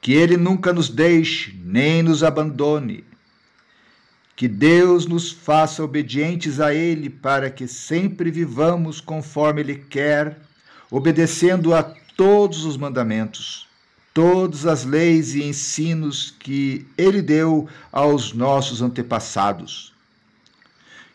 Que 0.00 0.12
ele 0.12 0.36
nunca 0.36 0.72
nos 0.72 0.88
deixe, 0.88 1.58
nem 1.64 2.02
nos 2.02 2.22
abandone 2.22 3.04
que 4.38 4.46
Deus 4.46 5.04
nos 5.04 5.32
faça 5.32 5.82
obedientes 5.82 6.60
a 6.60 6.72
Ele 6.72 7.10
para 7.10 7.50
que 7.50 7.66
sempre 7.66 8.30
vivamos 8.30 9.00
conforme 9.00 9.62
Ele 9.62 9.74
quer, 9.74 10.38
obedecendo 10.88 11.74
a 11.74 11.82
todos 11.82 12.64
os 12.64 12.76
mandamentos, 12.76 13.67
todas 14.18 14.66
as 14.66 14.84
leis 14.84 15.36
e 15.36 15.44
ensinos 15.44 16.34
que 16.40 16.84
Ele 16.98 17.22
deu 17.22 17.68
aos 17.92 18.32
nossos 18.32 18.82
antepassados. 18.82 19.94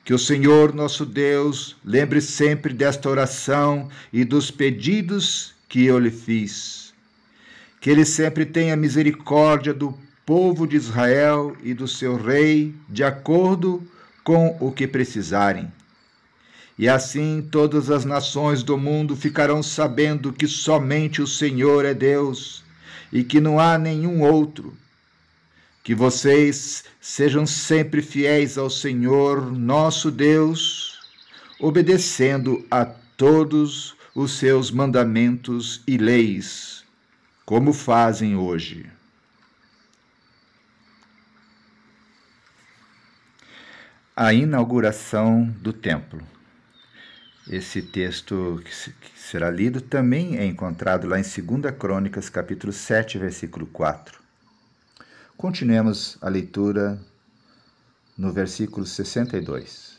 Que 0.05 0.13
o 0.13 0.17
Senhor 0.17 0.74
nosso 0.74 1.05
Deus 1.05 1.75
lembre 1.83 2.22
sempre 2.22 2.74
desta 2.74 3.10
oração 3.10 3.89
e 4.13 4.24
dos 4.24 4.50
pedidos 4.50 5.53
que 5.67 5.83
eu 5.83 6.00
lhe 6.00 6.12
fiz. 6.12 6.93
Que 7.81 7.89
Ele 7.89 8.05
sempre 8.05 8.45
tenha 8.45 8.74
misericórdia 8.77 9.74
do 9.74 9.93
povo 10.25 10.65
de 10.65 10.77
Israel 10.77 11.57
e 11.62 11.74
do 11.74 11.89
seu 11.89 12.15
rei, 12.15 12.74
de 12.88 13.03
acordo 13.03 13.86
com 14.24 14.55
o 14.62 14.72
que 14.72 14.88
precisarem. 14.88 15.69
E 16.79 16.88
assim 16.88 17.45
todas 17.51 17.89
as 17.89 18.05
nações 18.05 18.63
do 18.63 18.77
mundo 18.77 19.13
ficarão 19.13 19.62
sabendo 19.62 20.31
que 20.31 20.48
somente 20.48 21.22
o 21.22 21.27
Senhor 21.27 21.83
é 21.83 21.93
Deus 21.93 22.62
e 23.13 23.24
que 23.24 23.39
não 23.39 23.60
há 23.60 23.77
nenhum 23.77 24.24
outro. 24.24 24.75
Que 25.84 25.93
vocês 25.93 26.84
sejam 27.00 27.46
sempre 27.46 28.01
fiéis 28.01 28.58
ao 28.58 28.70
Senhor 28.70 29.51
nosso 29.51 30.10
Deus, 30.10 31.00
obedecendo 31.60 32.65
a 32.72 32.84
todos 32.86 33.95
os 34.15 34.34
seus 34.34 34.71
mandamentos 34.71 35.82
e 35.88 35.97
leis, 35.97 36.84
como 37.45 37.71
fazem 37.71 38.36
hoje. 38.36 38.86
a 44.15 44.32
inauguração 44.32 45.45
do 45.60 45.73
templo. 45.73 46.21
Esse 47.49 47.82
texto 47.82 48.62
que 48.63 49.19
será 49.19 49.51
lido 49.51 49.82
também 49.82 50.38
é 50.38 50.45
encontrado 50.45 51.08
lá 51.08 51.19
em 51.19 51.23
2 51.23 51.75
Crônicas, 51.77 52.29
capítulo 52.29 52.71
7, 52.71 53.17
versículo 53.17 53.65
4. 53.65 54.19
Continuemos 55.36 56.17
a 56.21 56.29
leitura 56.29 56.99
no 58.17 58.32
versículo 58.32 58.86
62. 58.86 59.97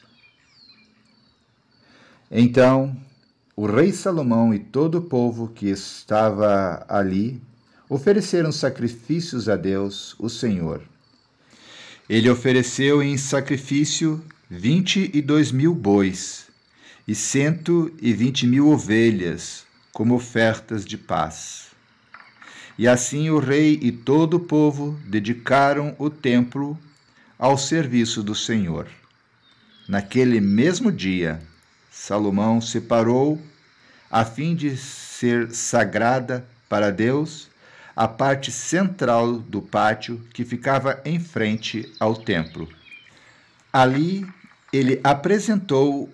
Então, 2.30 2.96
o 3.54 3.66
rei 3.66 3.92
Salomão 3.92 4.54
e 4.54 4.58
todo 4.58 4.98
o 4.98 5.02
povo 5.02 5.48
que 5.48 5.68
estava 5.68 6.84
ali 6.88 7.42
ofereceram 7.88 8.50
sacrifícios 8.50 9.48
a 9.48 9.56
Deus, 9.56 10.16
o 10.18 10.28
Senhor 10.30 10.82
ele 12.08 12.28
ofereceu 12.28 13.02
em 13.02 13.16
sacrifício 13.16 14.22
vinte 14.48 15.10
e 15.14 15.22
dois 15.22 15.50
mil 15.50 15.74
bois 15.74 16.48
e 17.06 17.14
cento 17.14 17.94
e 18.00 18.12
vinte 18.12 18.46
mil 18.46 18.68
ovelhas 18.68 19.64
como 19.92 20.14
ofertas 20.14 20.84
de 20.84 20.96
paz. 20.96 21.68
E 22.78 22.88
assim 22.88 23.30
o 23.30 23.38
rei 23.38 23.78
e 23.80 23.92
todo 23.92 24.34
o 24.34 24.40
povo 24.40 24.98
dedicaram 25.06 25.94
o 25.98 26.10
templo 26.10 26.78
ao 27.38 27.56
serviço 27.56 28.22
do 28.22 28.34
Senhor. 28.34 28.88
Naquele 29.86 30.40
mesmo 30.40 30.90
dia, 30.90 31.40
Salomão 31.90 32.60
separou, 32.60 33.40
a 34.10 34.24
fim 34.24 34.54
de 34.54 34.76
ser 34.76 35.50
sagrada 35.50 36.46
para 36.68 36.90
Deus, 36.90 37.48
a 37.94 38.08
parte 38.08 38.50
central 38.50 39.34
do 39.38 39.62
pátio 39.62 40.20
que 40.32 40.44
ficava 40.44 41.00
em 41.04 41.20
frente 41.20 41.92
ao 42.00 42.16
templo. 42.16 42.68
Ali 43.72 44.26
ele 44.72 45.00
apresentou 45.04 46.12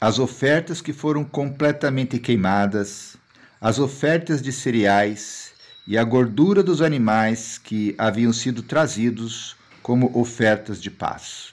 as 0.00 0.18
ofertas 0.18 0.80
que 0.80 0.92
foram 0.92 1.24
completamente 1.24 2.18
queimadas, 2.18 3.16
as 3.60 3.78
ofertas 3.78 4.42
de 4.42 4.52
cereais 4.52 5.52
e 5.86 5.96
a 5.96 6.04
gordura 6.04 6.62
dos 6.62 6.82
animais 6.82 7.58
que 7.58 7.94
haviam 7.96 8.32
sido 8.32 8.62
trazidos 8.62 9.56
como 9.82 10.10
ofertas 10.18 10.82
de 10.82 10.90
paz. 10.90 11.52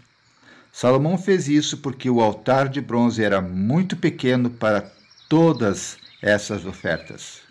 Salomão 0.71 1.17
fez 1.17 1.47
isso 1.47 1.77
porque 1.77 2.09
o 2.09 2.19
altar 2.19 2.67
de 2.67 2.81
bronze 2.81 3.23
era 3.23 3.39
muito 3.39 3.95
pequeno 3.95 4.49
para 4.49 4.91
todas 5.29 5.97
essas 6.21 6.65
ofertas. 6.65 7.41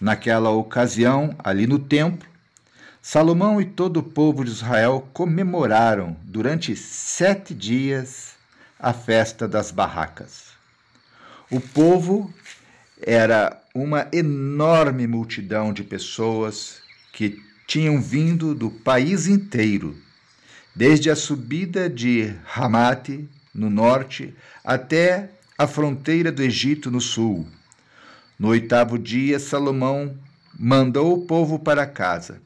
Naquela 0.00 0.50
ocasião, 0.50 1.34
ali 1.38 1.66
no 1.66 1.78
templo, 1.78 2.28
Salomão 3.00 3.60
e 3.60 3.64
todo 3.64 3.98
o 3.98 4.02
povo 4.02 4.44
de 4.44 4.50
Israel 4.50 5.08
comemoraram 5.12 6.16
durante 6.24 6.74
sete 6.74 7.54
dias 7.54 8.35
a 8.78 8.92
festa 8.92 9.48
das 9.48 9.70
barracas. 9.70 10.50
O 11.50 11.60
povo 11.60 12.32
era 13.00 13.60
uma 13.74 14.08
enorme 14.12 15.06
multidão 15.06 15.72
de 15.72 15.84
pessoas 15.84 16.80
que 17.12 17.42
tinham 17.66 18.00
vindo 18.00 18.54
do 18.54 18.70
país 18.70 19.26
inteiro, 19.26 19.96
desde 20.74 21.10
a 21.10 21.16
subida 21.16 21.88
de 21.88 22.34
Ramate, 22.44 23.28
no 23.54 23.70
norte, 23.70 24.34
até 24.64 25.30
a 25.56 25.66
fronteira 25.66 26.30
do 26.30 26.42
Egito, 26.42 26.90
no 26.90 27.00
sul. 27.00 27.46
No 28.38 28.48
oitavo 28.48 28.98
dia, 28.98 29.38
Salomão 29.38 30.14
mandou 30.58 31.14
o 31.14 31.26
povo 31.26 31.58
para 31.58 31.86
casa. 31.86 32.40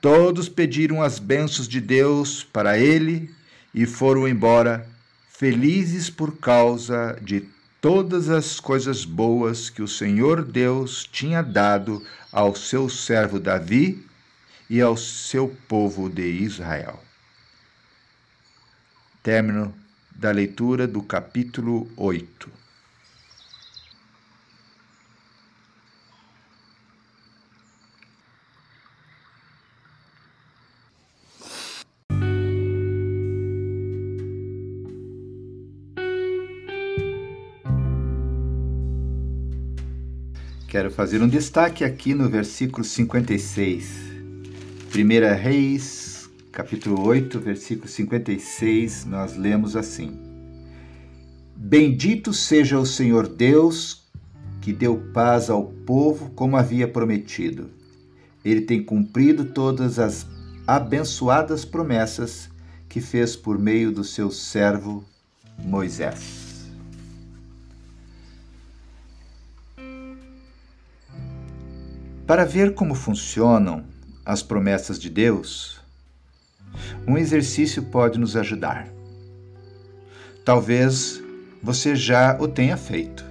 Todos 0.00 0.48
pediram 0.48 1.02
as 1.02 1.18
bênçãos 1.18 1.68
de 1.68 1.80
Deus 1.80 2.44
para 2.44 2.78
ele 2.78 3.34
e 3.74 3.86
foram 3.86 4.26
embora, 4.26 4.86
felizes 5.40 6.10
por 6.10 6.36
causa 6.36 7.18
de 7.22 7.48
todas 7.80 8.28
as 8.28 8.60
coisas 8.60 9.06
boas 9.06 9.70
que 9.70 9.80
o 9.80 9.88
Senhor 9.88 10.44
Deus 10.44 11.08
tinha 11.10 11.40
dado 11.40 12.06
ao 12.30 12.54
seu 12.54 12.90
servo 12.90 13.40
Davi 13.40 14.06
e 14.68 14.82
ao 14.82 14.98
seu 14.98 15.48
povo 15.66 16.10
de 16.10 16.26
Israel. 16.26 17.02
Término 19.22 19.74
da 20.14 20.30
leitura 20.30 20.86
do 20.86 21.02
capítulo 21.02 21.90
8. 21.96 22.59
Quero 40.70 40.88
fazer 40.88 41.20
um 41.20 41.26
destaque 41.26 41.82
aqui 41.82 42.14
no 42.14 42.28
versículo 42.28 42.84
56. 42.84 43.88
1 44.94 45.36
Reis, 45.36 46.30
capítulo 46.52 47.04
8, 47.08 47.40
versículo 47.40 47.88
56, 47.88 49.04
nós 49.04 49.36
lemos 49.36 49.74
assim: 49.74 50.16
Bendito 51.56 52.32
seja 52.32 52.78
o 52.78 52.86
Senhor 52.86 53.26
Deus, 53.26 54.08
que 54.60 54.72
deu 54.72 54.96
paz 55.12 55.50
ao 55.50 55.64
povo 55.64 56.30
como 56.36 56.56
havia 56.56 56.86
prometido. 56.86 57.68
Ele 58.44 58.60
tem 58.60 58.80
cumprido 58.80 59.46
todas 59.46 59.98
as 59.98 60.24
abençoadas 60.68 61.64
promessas 61.64 62.48
que 62.88 63.00
fez 63.00 63.34
por 63.34 63.58
meio 63.58 63.90
do 63.90 64.04
seu 64.04 64.30
servo 64.30 65.04
Moisés. 65.58 66.49
Para 72.30 72.44
ver 72.44 72.74
como 72.74 72.94
funcionam 72.94 73.82
as 74.24 74.40
promessas 74.40 75.00
de 75.00 75.10
Deus, 75.10 75.80
um 77.04 77.18
exercício 77.18 77.82
pode 77.82 78.20
nos 78.20 78.36
ajudar. 78.36 78.86
Talvez 80.44 81.20
você 81.60 81.96
já 81.96 82.36
o 82.38 82.46
tenha 82.46 82.76
feito. 82.76 83.24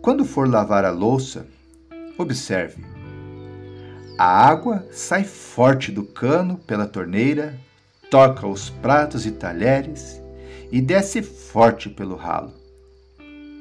Quando 0.00 0.24
for 0.24 0.48
lavar 0.48 0.84
a 0.84 0.92
louça, 0.92 1.44
observe. 2.16 2.84
A 4.16 4.24
água 4.24 4.86
sai 4.92 5.24
forte 5.24 5.90
do 5.90 6.04
cano 6.04 6.58
pela 6.58 6.86
torneira, 6.86 7.58
toca 8.08 8.46
os 8.46 8.70
pratos 8.70 9.26
e 9.26 9.32
talheres 9.32 10.22
e 10.70 10.80
desce 10.80 11.22
forte 11.22 11.90
pelo 11.90 12.14
ralo. 12.14 12.54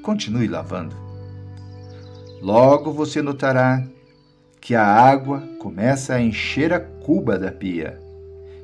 Continue 0.03 0.47
lavando. 0.47 1.10
Logo 2.41 2.91
você 2.91 3.21
notará 3.21 3.87
que 4.59 4.73
a 4.73 4.83
água 4.83 5.43
começa 5.59 6.15
a 6.15 6.21
encher 6.21 6.73
a 6.73 6.79
cuba 6.79 7.37
da 7.37 7.51
pia 7.51 7.99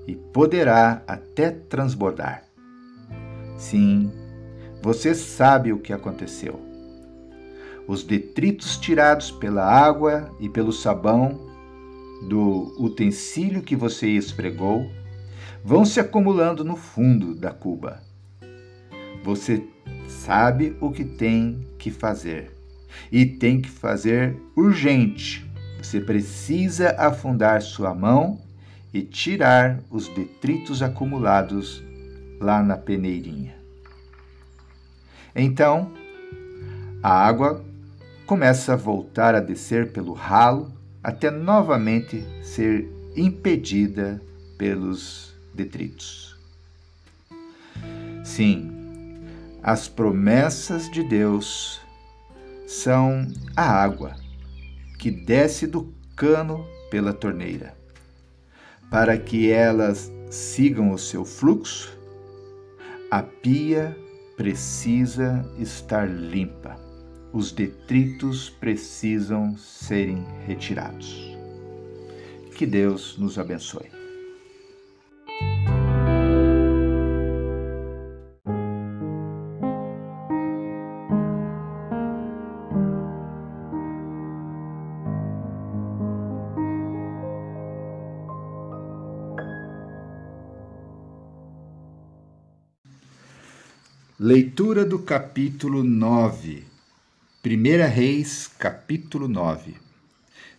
e 0.07 0.15
poderá 0.15 1.03
até 1.05 1.51
transbordar. 1.51 2.43
Sim, 3.55 4.11
você 4.81 5.13
sabe 5.13 5.71
o 5.71 5.79
que 5.79 5.93
aconteceu. 5.93 6.59
Os 7.87 8.03
detritos 8.03 8.77
tirados 8.77 9.29
pela 9.29 9.63
água 9.63 10.35
e 10.39 10.49
pelo 10.49 10.73
sabão 10.73 11.39
do 12.27 12.75
utensílio 12.79 13.61
que 13.61 13.75
você 13.75 14.07
esfregou 14.07 14.89
vão 15.63 15.85
se 15.85 15.99
acumulando 15.99 16.65
no 16.65 16.75
fundo 16.75 17.35
da 17.35 17.51
cuba. 17.51 18.01
Você 19.23 19.63
sabe 20.07 20.75
o 20.81 20.89
que 20.89 21.05
tem 21.05 21.67
que 21.77 21.91
fazer 21.91 22.56
e 23.11 23.25
tem 23.25 23.61
que 23.61 23.69
fazer 23.69 24.35
urgente. 24.55 25.45
Você 25.81 25.99
precisa 26.01 26.95
afundar 26.97 27.61
sua 27.61 27.93
mão 27.93 28.41
e 28.93 29.01
tirar 29.01 29.79
os 29.89 30.07
detritos 30.07 30.81
acumulados 30.81 31.83
lá 32.39 32.63
na 32.63 32.77
peneirinha. 32.77 33.55
Então, 35.35 35.91
a 37.01 37.11
água 37.11 37.63
começa 38.25 38.73
a 38.73 38.75
voltar 38.75 39.35
a 39.35 39.39
descer 39.39 39.91
pelo 39.91 40.13
ralo 40.13 40.73
até 41.03 41.29
novamente 41.29 42.25
ser 42.41 42.89
impedida 43.15 44.21
pelos 44.57 45.33
detritos. 45.53 46.37
Sim, 48.23 48.71
as 49.63 49.87
promessas 49.87 50.89
de 50.89 51.03
Deus 51.03 51.79
são 52.67 53.25
a 53.55 53.63
água 53.63 54.13
que 54.99 55.09
desce 55.09 55.65
do 55.65 55.93
cano 56.17 56.67
pela 56.91 57.13
torneira. 57.13 57.73
Para 58.91 59.17
que 59.17 59.49
elas 59.49 60.11
sigam 60.29 60.91
o 60.91 60.97
seu 60.97 61.23
fluxo, 61.23 61.97
a 63.09 63.23
pia 63.23 63.97
precisa 64.35 65.49
estar 65.57 66.09
limpa. 66.09 66.75
Os 67.31 67.53
detritos 67.53 68.49
precisam 68.49 69.55
serem 69.57 70.25
retirados. 70.45 71.37
Que 72.53 72.65
Deus 72.65 73.17
nos 73.17 73.39
abençoe. 73.39 73.96
Leitura 94.19 94.83
do 94.83 94.97
capítulo 94.97 95.83
9. 95.83 96.65
1 97.45 97.87
Reis, 97.87 98.49
capítulo 98.57 99.27
9. 99.27 99.75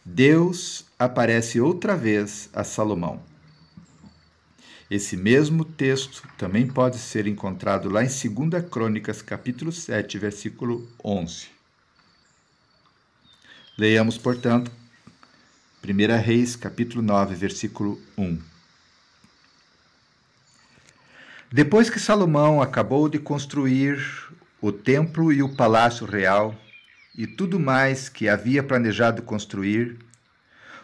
Deus 0.04 0.84
aparece 0.96 1.60
outra 1.60 1.96
vez 1.96 2.48
a 2.52 2.62
Salomão. 2.62 3.20
Esse 4.88 5.16
mesmo 5.16 5.64
texto 5.64 6.22
também 6.38 6.68
pode 6.68 6.98
ser 6.98 7.26
encontrado 7.26 7.88
lá 7.90 8.04
em 8.04 8.06
2 8.06 8.64
Crônicas, 8.70 9.22
capítulo 9.22 9.72
7, 9.72 10.20
versículo 10.20 10.88
11. 11.04 11.48
Leiamos, 13.76 14.16
portanto, 14.16 14.70
1 15.82 16.22
Reis, 16.22 16.54
capítulo 16.54 17.02
9, 17.02 17.34
versículo 17.34 18.00
1. 18.16 18.38
Depois 21.50 21.88
que 21.88 21.98
Salomão 21.98 22.60
acabou 22.60 23.08
de 23.08 23.18
construir 23.18 23.98
o 24.60 24.70
templo 24.70 25.32
e 25.32 25.42
o 25.42 25.56
palácio 25.56 26.04
real 26.04 26.54
e 27.16 27.26
tudo 27.26 27.58
mais 27.58 28.06
que 28.06 28.28
havia 28.28 28.62
planejado 28.62 29.22
construir, 29.22 29.96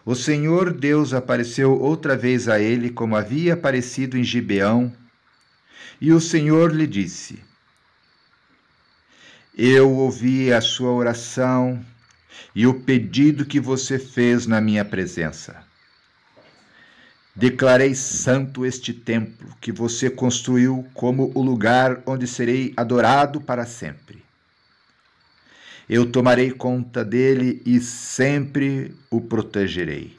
o 0.06 0.14
Senhor 0.14 0.72
Deus 0.72 1.12
apareceu 1.12 1.78
outra 1.78 2.16
vez 2.16 2.48
a 2.48 2.58
ele, 2.58 2.88
como 2.88 3.14
havia 3.14 3.52
aparecido 3.52 4.16
em 4.16 4.24
Gibeão, 4.24 4.90
e 6.00 6.12
o 6.12 6.20
Senhor 6.20 6.74
lhe 6.74 6.86
disse: 6.86 7.44
Eu 9.56 9.90
ouvi 9.90 10.50
a 10.50 10.62
sua 10.62 10.92
oração 10.92 11.84
e 12.54 12.66
o 12.66 12.80
pedido 12.80 13.44
que 13.44 13.60
você 13.60 13.98
fez 13.98 14.46
na 14.46 14.62
minha 14.62 14.84
presença. 14.84 15.62
Declarei 17.36 17.96
santo 17.96 18.64
este 18.64 18.92
templo 18.92 19.48
que 19.60 19.72
você 19.72 20.08
construiu 20.08 20.86
como 20.94 21.32
o 21.34 21.42
lugar 21.42 22.00
onde 22.06 22.28
serei 22.28 22.72
adorado 22.76 23.40
para 23.40 23.66
sempre. 23.66 24.22
Eu 25.88 26.10
tomarei 26.10 26.52
conta 26.52 27.04
dele 27.04 27.60
e 27.66 27.80
sempre 27.80 28.94
o 29.10 29.20
protegerei. 29.20 30.16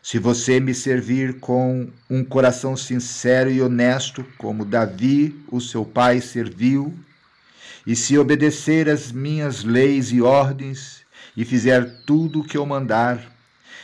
Se 0.00 0.20
você 0.20 0.60
me 0.60 0.72
servir 0.72 1.40
com 1.40 1.90
um 2.08 2.24
coração 2.24 2.76
sincero 2.76 3.50
e 3.50 3.60
honesto, 3.60 4.24
como 4.38 4.64
Davi, 4.64 5.34
o 5.50 5.60
seu 5.60 5.84
pai, 5.84 6.20
serviu, 6.20 6.94
e 7.84 7.96
se 7.96 8.16
obedecer 8.16 8.88
às 8.88 9.10
minhas 9.10 9.64
leis 9.64 10.12
e 10.12 10.22
ordens, 10.22 11.04
e 11.36 11.44
fizer 11.44 12.04
tudo 12.06 12.40
o 12.40 12.44
que 12.44 12.56
eu 12.56 12.64
mandar, 12.64 13.35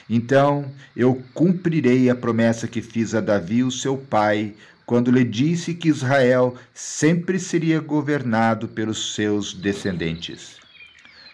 então 0.08 0.64
eu 0.96 1.22
cumprirei 1.34 2.10
a 2.10 2.14
promessa 2.14 2.68
que 2.68 2.82
fiz 2.82 3.14
a 3.14 3.20
Davi, 3.20 3.62
o 3.62 3.70
seu 3.70 3.96
pai, 3.96 4.54
quando 4.84 5.10
lhe 5.10 5.24
disse 5.24 5.74
que 5.74 5.88
Israel 5.88 6.54
sempre 6.74 7.38
seria 7.38 7.80
governado 7.80 8.68
pelos 8.68 9.14
seus 9.14 9.54
descendentes. 9.54 10.56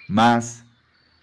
Mas, 0.08 0.62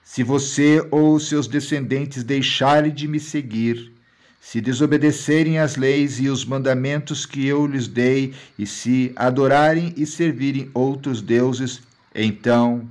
se 0.03 0.23
você 0.23 0.86
ou 0.91 1.19
seus 1.19 1.47
descendentes 1.47 2.23
deixarem 2.23 2.93
de 2.93 3.08
me 3.08 3.19
seguir, 3.19 3.91
se 4.39 4.62
desobedecerem 4.62 5.58
às 5.58 5.75
leis 5.75 6.19
e 6.19 6.29
os 6.29 6.45
mandamentos 6.45 7.25
que 7.25 7.47
eu 7.47 7.65
lhes 7.65 7.88
dei, 7.88 8.34
e 8.60 8.67
se 8.67 9.12
adorarem 9.15 9.93
e 9.97 10.05
servirem 10.05 10.69
outros 10.73 11.21
deuses, 11.21 11.81
então 12.13 12.88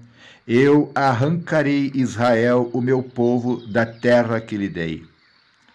eu 0.47 0.93
arrancarei 0.95 1.91
Israel, 1.95 2.71
o 2.73 2.81
meu 2.81 3.03
povo, 3.03 3.67
da 3.67 3.87
terra 3.87 4.41
que 4.41 4.57
lhe 4.57 4.69
dei. 4.69 5.05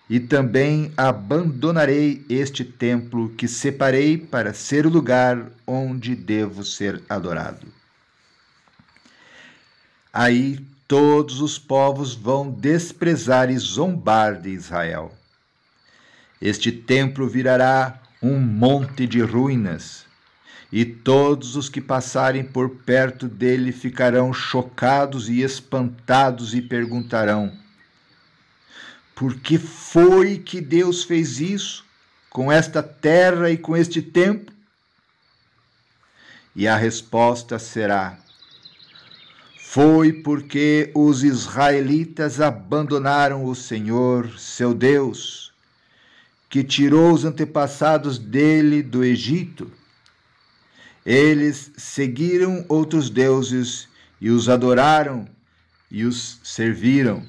E 0.07 0.19
também 0.19 0.91
abandonarei 0.95 2.25
este 2.29 2.63
templo 2.63 3.29
que 3.29 3.47
separei 3.47 4.17
para 4.17 4.53
ser 4.53 4.85
o 4.85 4.89
lugar 4.89 5.51
onde 5.65 6.15
devo 6.15 6.63
ser 6.63 7.01
adorado. 7.07 7.67
Aí 10.11 10.59
todos 10.87 11.41
os 11.41 11.59
povos 11.59 12.15
vão 12.15 12.49
desprezar 12.49 13.51
e 13.51 13.57
zombar 13.57 14.41
de 14.41 14.49
Israel. 14.49 15.13
Este 16.41 16.71
templo 16.71 17.27
virará 17.27 18.01
um 18.21 18.39
monte 18.39 19.05
de 19.05 19.21
ruínas 19.21 20.08
e 20.71 20.85
todos 20.85 21.55
os 21.55 21.67
que 21.67 21.81
passarem 21.81 22.43
por 22.43 22.69
perto 22.69 23.27
dele 23.27 23.71
ficarão 23.71 24.31
chocados 24.31 25.27
e 25.27 25.41
espantados 25.41 26.53
e 26.53 26.61
perguntarão: 26.61 27.51
Por 29.15 29.35
que 29.39 29.57
foi 29.57 30.37
que 30.37 30.61
Deus 30.61 31.03
fez 31.03 31.39
isso 31.39 31.83
com 32.29 32.51
esta 32.51 32.83
terra 32.83 33.49
e 33.49 33.57
com 33.57 33.75
este 33.75 34.01
tempo? 34.01 34.51
E 36.55 36.67
a 36.67 36.75
resposta 36.75 37.57
será: 37.57 38.19
Foi 39.57 40.13
porque 40.13 40.91
os 40.93 41.23
israelitas 41.23 42.39
abandonaram 42.39 43.43
o 43.43 43.55
Senhor, 43.55 44.37
seu 44.37 44.71
Deus, 44.71 45.51
que 46.47 46.63
tirou 46.63 47.11
os 47.11 47.25
antepassados 47.25 48.19
dele 48.19 48.83
do 48.83 49.03
Egito. 49.03 49.78
Eles 51.05 51.71
seguiram 51.77 52.65
outros 52.67 53.09
deuses 53.09 53.87
e 54.19 54.29
os 54.29 54.49
adoraram 54.49 55.27
e 55.89 56.03
os 56.03 56.39
serviram. 56.43 57.25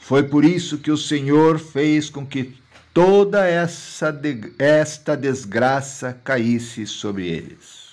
Foi 0.00 0.22
por 0.22 0.44
isso 0.44 0.78
que 0.78 0.90
o 0.90 0.96
Senhor 0.96 1.58
fez 1.58 2.08
com 2.08 2.24
que 2.26 2.56
toda 2.94 3.44
essa 3.46 4.10
de, 4.10 4.54
esta 4.58 5.16
desgraça 5.16 6.18
caísse 6.22 6.86
sobre 6.86 7.26
eles. 7.26 7.86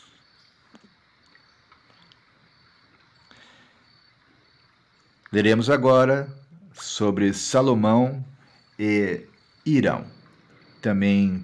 Veremos 5.32 5.70
agora 5.70 6.32
sobre 6.74 7.34
Salomão 7.34 8.24
e 8.78 9.22
Irão. 9.66 10.06
Também 10.80 11.44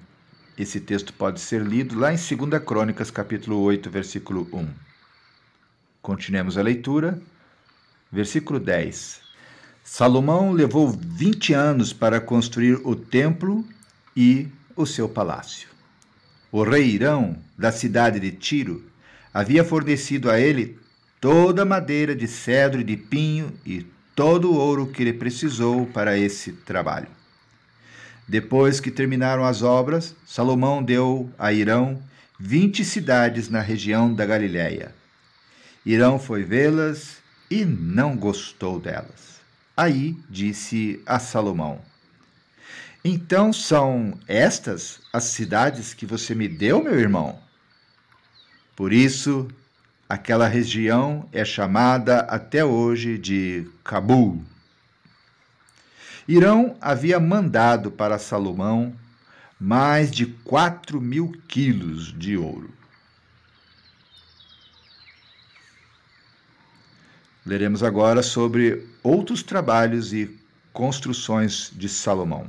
esse 0.60 0.82
texto 0.82 1.14
pode 1.14 1.40
ser 1.40 1.62
lido 1.62 1.98
lá 1.98 2.14
em 2.14 2.18
2 2.18 2.62
Crônicas, 2.66 3.10
capítulo 3.10 3.62
8, 3.62 3.90
versículo 3.90 4.46
1. 4.52 4.68
Continuemos 6.02 6.58
a 6.58 6.62
leitura. 6.62 7.18
Versículo 8.12 8.60
10. 8.60 9.22
Salomão 9.84 10.52
levou 10.52 10.90
20 10.90 11.54
anos 11.54 11.94
para 11.94 12.20
construir 12.20 12.82
o 12.84 12.94
templo 12.94 13.66
e 14.18 14.50
o 14.76 14.86
seu 14.86 15.08
palácio. 15.08 15.70
O 16.52 16.64
rei 16.64 16.88
Irão, 16.88 17.38
da 17.58 17.72
cidade 17.72 18.20
de 18.20 18.32
Tiro, 18.32 18.84
havia 19.34 19.64
fornecido 19.64 20.30
a 20.30 20.40
ele 20.40 20.78
toda 21.22 21.62
a 21.62 21.66
madeira 21.66 22.14
de 22.14 22.28
cedro 22.28 22.82
e 22.82 22.84
de 22.84 22.98
pinho 22.98 23.54
e 23.66 23.86
todo 24.14 24.52
o 24.52 24.56
ouro 24.56 24.88
que 24.88 25.04
ele 25.04 25.14
precisou 25.14 25.86
para 25.86 26.18
esse 26.18 26.52
trabalho. 26.52 27.19
Depois 28.30 28.80
que 28.80 28.92
terminaram 28.92 29.44
as 29.44 29.64
obras, 29.64 30.16
Salomão 30.24 30.84
deu 30.84 31.34
a 31.36 31.52
Irão 31.52 32.00
vinte 32.40 32.86
cidades 32.86 33.50
na 33.50 33.60
região 33.60 34.14
da 34.14 34.24
Galiléia. 34.24 34.94
Irão 35.84 36.20
foi 36.20 36.44
vê-las 36.44 37.18
e 37.50 37.66
não 37.66 38.16
gostou 38.16 38.80
delas. 38.80 39.42
Aí 39.76 40.16
disse 40.30 41.02
a 41.08 41.18
Salomão: 41.18 41.82
Então 43.04 43.52
são 43.52 44.14
estas 44.28 45.02
as 45.12 45.24
cidades 45.24 45.96
que 45.96 46.06
você 46.06 46.36
me 46.36 46.48
deu, 46.48 46.84
meu 46.84 47.00
irmão? 47.00 47.40
Por 48.76 48.94
isso, 48.94 49.48
aquela 50.08 50.48
região 50.48 51.28
é 51.32 51.44
chamada 51.44 52.20
até 52.20 52.64
hoje 52.64 53.18
de 53.18 53.68
Cabul. 53.84 54.46
Irão 56.30 56.78
havia 56.80 57.20
mandado 57.20 57.90
para 57.90 58.20
Salomão 58.20 58.96
mais 59.60 60.12
de 60.12 60.28
quatro 60.28 61.02
mil 61.02 61.32
quilos 61.48 62.14
de 62.16 62.38
ouro. 62.38 62.72
Leremos 67.44 67.82
agora 67.82 68.22
sobre 68.22 68.88
outros 69.02 69.42
trabalhos 69.42 70.14
e 70.14 70.40
construções 70.72 71.72
de 71.74 71.90
Salomão. 71.90 72.48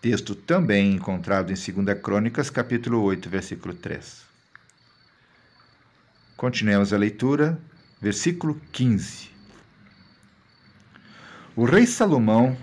Texto 0.00 0.34
também 0.34 0.94
encontrado 0.94 1.52
em 1.52 1.84
2 1.84 2.00
Crônicas, 2.00 2.48
capítulo 2.48 3.02
8, 3.02 3.28
versículo 3.28 3.74
3. 3.74 4.22
Continuemos 6.38 6.90
a 6.90 6.96
leitura, 6.96 7.60
versículo 8.00 8.58
15. 8.72 9.28
O 11.54 11.66
rei 11.66 11.84
Salomão 11.84 12.56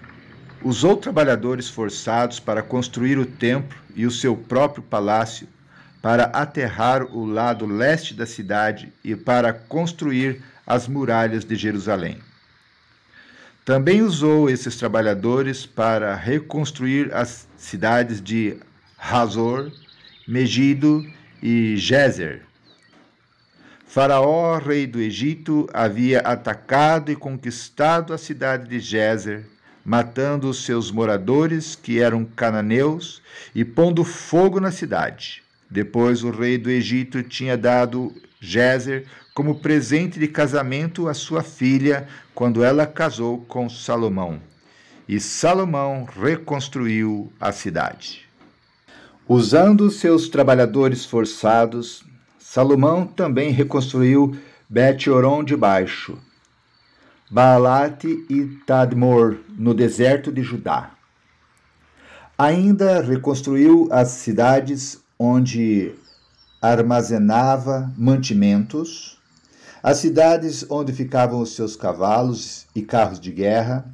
usou 0.63 0.97
trabalhadores 0.97 1.69
forçados 1.69 2.39
para 2.39 2.61
construir 2.61 3.17
o 3.17 3.25
templo 3.25 3.77
e 3.95 4.05
o 4.05 4.11
seu 4.11 4.35
próprio 4.35 4.83
palácio, 4.83 5.47
para 6.01 6.25
aterrar 6.25 7.03
o 7.03 7.25
lado 7.25 7.65
leste 7.65 8.13
da 8.13 8.25
cidade 8.25 8.93
e 9.03 9.15
para 9.15 9.51
construir 9.51 10.43
as 10.65 10.87
muralhas 10.87 11.43
de 11.43 11.55
Jerusalém. 11.55 12.19
Também 13.65 14.01
usou 14.01 14.49
esses 14.49 14.77
trabalhadores 14.77 15.65
para 15.65 16.15
reconstruir 16.15 17.13
as 17.13 17.47
cidades 17.57 18.21
de 18.21 18.57
Hazor, 18.97 19.71
Megido 20.27 21.05
e 21.41 21.75
Gezer. 21.75 22.43
Faraó, 23.85 24.57
rei 24.57 24.87
do 24.87 25.01
Egito, 25.01 25.67
havia 25.73 26.19
atacado 26.19 27.11
e 27.11 27.15
conquistado 27.15 28.13
a 28.13 28.17
cidade 28.17 28.69
de 28.69 28.79
Gezer, 28.79 29.45
matando 29.87 30.49
os 30.49 30.65
seus 30.65 30.91
moradores, 30.91 31.73
que 31.73 31.97
eram 31.97 32.25
cananeus, 32.25 33.21
e 33.55 33.63
pondo 33.63 34.03
fogo 34.03 34.59
na 34.59 34.69
cidade. 34.69 35.41
Depois 35.69 36.25
o 36.25 36.29
rei 36.29 36.57
do 36.57 36.69
Egito 36.69 37.23
tinha 37.23 37.57
dado 37.57 38.13
Gezer 38.37 39.05
como 39.33 39.61
presente 39.61 40.19
de 40.19 40.27
casamento 40.27 41.07
à 41.07 41.13
sua 41.13 41.41
filha 41.41 42.05
quando 42.35 42.65
ela 42.65 42.85
casou 42.85 43.45
com 43.47 43.69
Salomão. 43.69 44.41
E 45.07 45.21
Salomão 45.21 46.03
reconstruiu 46.03 47.31
a 47.39 47.53
cidade. 47.53 48.27
Usando 49.25 49.89
seus 49.89 50.27
trabalhadores 50.27 51.05
forçados, 51.05 52.03
Salomão 52.37 53.07
também 53.07 53.51
reconstruiu 53.51 54.37
Bet-Oron 54.69 55.45
de 55.45 55.55
Baixo, 55.55 56.19
Baalat 57.29 58.05
e 58.05 58.45
Tadmor, 58.65 59.37
no 59.57 59.73
deserto 59.73 60.31
de 60.31 60.41
Judá. 60.41 60.91
Ainda 62.37 63.01
reconstruiu 63.01 63.89
as 63.91 64.09
cidades 64.09 65.01
onde 65.19 65.93
armazenava 66.61 67.91
mantimentos, 67.97 69.17
as 69.83 69.97
cidades 69.97 70.65
onde 70.69 70.93
ficavam 70.93 71.41
os 71.41 71.53
seus 71.53 71.75
cavalos 71.75 72.65
e 72.73 72.81
carros 72.81 73.19
de 73.19 73.31
guerra, 73.31 73.85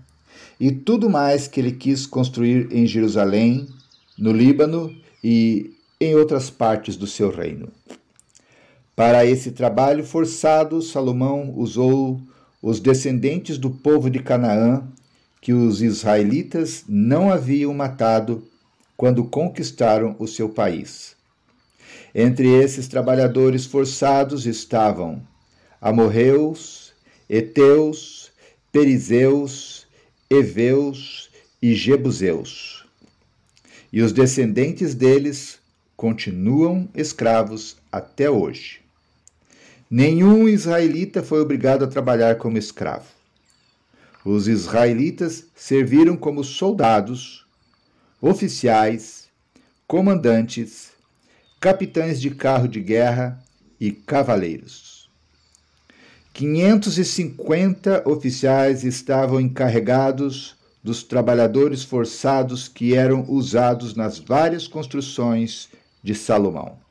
e 0.60 0.72
tudo 0.72 1.10
mais 1.10 1.48
que 1.48 1.60
ele 1.60 1.72
quis 1.72 2.06
construir 2.06 2.68
em 2.72 2.86
Jerusalém, 2.86 3.68
no 4.16 4.32
Líbano 4.32 4.96
e 5.24 5.76
em 6.00 6.14
outras 6.14 6.52
partes 6.52 6.96
do 6.96 7.08
seu 7.08 7.32
reino. 7.32 7.70
Para 8.96 9.26
esse 9.26 9.52
trabalho 9.52 10.04
forçado, 10.04 10.84
Salomão 10.84 11.52
usou 11.56 12.22
os 12.64 12.80
descendentes 12.80 13.58
do 13.58 13.70
povo 13.70 14.10
de 14.10 14.20
Canaã, 14.20 14.88
que 15.42 15.52
os 15.52 15.82
israelitas 15.82 16.86
não 16.88 17.30
haviam 17.30 17.74
matado 17.74 18.48
quando 18.96 19.26
conquistaram 19.26 20.16
o 20.18 20.26
seu 20.26 20.48
país. 20.48 21.14
Entre 22.16 22.48
esses 22.48 22.88
trabalhadores 22.88 23.66
forçados 23.66 24.46
estavam 24.46 25.22
amorreus, 25.82 26.94
heteus, 27.30 28.32
perizeus, 28.72 29.86
heveus 30.30 31.30
e 31.62 31.76
jebuseus. 31.76 32.86
E 33.92 34.02
os 34.02 34.14
descendentes 34.14 34.96
deles 34.96 35.60
continuam 35.98 36.88
escravos 36.96 37.76
até 37.92 38.30
hoje. 38.30 38.83
Nenhum 39.96 40.50
israelita 40.50 41.22
foi 41.22 41.40
obrigado 41.40 41.86
a 41.86 41.88
trabalhar 41.88 42.40
como 42.40 42.58
escravo. 42.58 43.06
Os 44.26 44.48
israelitas 44.48 45.46
serviram 45.56 46.18
como 46.18 46.44
soldados, 46.44 47.46
oficiais, 48.20 49.28
comandantes, 49.86 50.94
capitães 51.60 52.20
de 52.20 52.32
carro 52.32 52.68
de 52.68 52.82
guerra 52.82 53.38
e 53.80 53.92
cavaleiros. 53.92 55.12
550 56.34 58.10
oficiais 58.10 58.84
estavam 58.84 59.40
encarregados 59.40 60.56
dos 60.84 61.04
trabalhadores 61.04 61.84
forçados 61.84 62.68
que 62.68 62.96
eram 62.96 63.30
usados 63.30 63.94
nas 63.94 64.18
várias 64.18 64.68
construções 64.68 65.70
de 66.02 66.16
Salomão. 66.16 66.83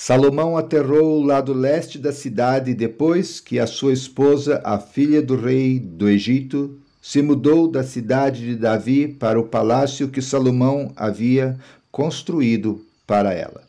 Salomão 0.00 0.56
aterrou 0.56 1.18
o 1.18 1.24
lado 1.24 1.52
leste 1.52 1.98
da 1.98 2.12
cidade 2.12 2.72
depois 2.72 3.40
que 3.40 3.58
a 3.58 3.66
sua 3.66 3.92
esposa, 3.92 4.62
a 4.64 4.78
filha 4.78 5.20
do 5.20 5.34
rei 5.34 5.80
do 5.80 6.08
Egito, 6.08 6.78
se 7.02 7.20
mudou 7.20 7.66
da 7.66 7.82
cidade 7.82 8.46
de 8.46 8.54
Davi 8.54 9.08
para 9.08 9.40
o 9.40 9.48
palácio 9.48 10.06
que 10.06 10.22
Salomão 10.22 10.92
havia 10.94 11.58
construído 11.90 12.80
para 13.08 13.34
ela. 13.34 13.64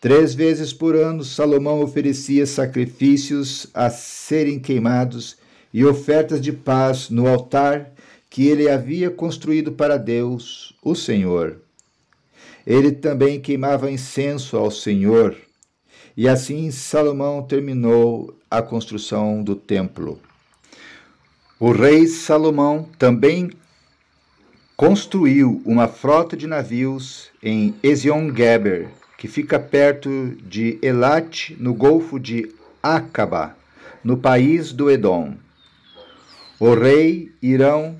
Três 0.00 0.32
vezes 0.32 0.72
por 0.72 0.94
ano, 0.94 1.24
Salomão 1.24 1.82
oferecia 1.82 2.46
sacrifícios 2.46 3.66
a 3.74 3.90
serem 3.90 4.60
queimados 4.60 5.36
e 5.74 5.84
ofertas 5.84 6.40
de 6.40 6.52
paz 6.52 7.10
no 7.10 7.26
altar 7.26 7.90
que 8.30 8.46
ele 8.46 8.70
havia 8.70 9.10
construído 9.10 9.72
para 9.72 9.96
Deus, 9.96 10.72
o 10.84 10.94
Senhor. 10.94 11.60
Ele 12.66 12.92
também 12.92 13.40
queimava 13.40 13.90
incenso 13.90 14.56
ao 14.56 14.70
Senhor, 14.70 15.36
e 16.16 16.28
assim 16.28 16.70
Salomão 16.70 17.42
terminou 17.42 18.36
a 18.50 18.62
construção 18.62 19.42
do 19.42 19.56
templo. 19.56 20.20
O 21.58 21.72
rei 21.72 22.06
Salomão 22.06 22.88
também 22.98 23.50
construiu 24.76 25.62
uma 25.64 25.86
frota 25.86 26.36
de 26.36 26.46
navios 26.46 27.30
em 27.42 27.74
Ezion-Geber, 27.82 28.88
que 29.16 29.28
fica 29.28 29.60
perto 29.60 30.36
de 30.42 30.78
Elat, 30.82 31.50
no 31.58 31.72
Golfo 31.72 32.18
de 32.18 32.52
Acaba, 32.82 33.56
no 34.02 34.16
país 34.16 34.72
do 34.72 34.90
Edom. 34.90 35.34
O 36.58 36.74
rei 36.74 37.30
Irão 37.40 37.96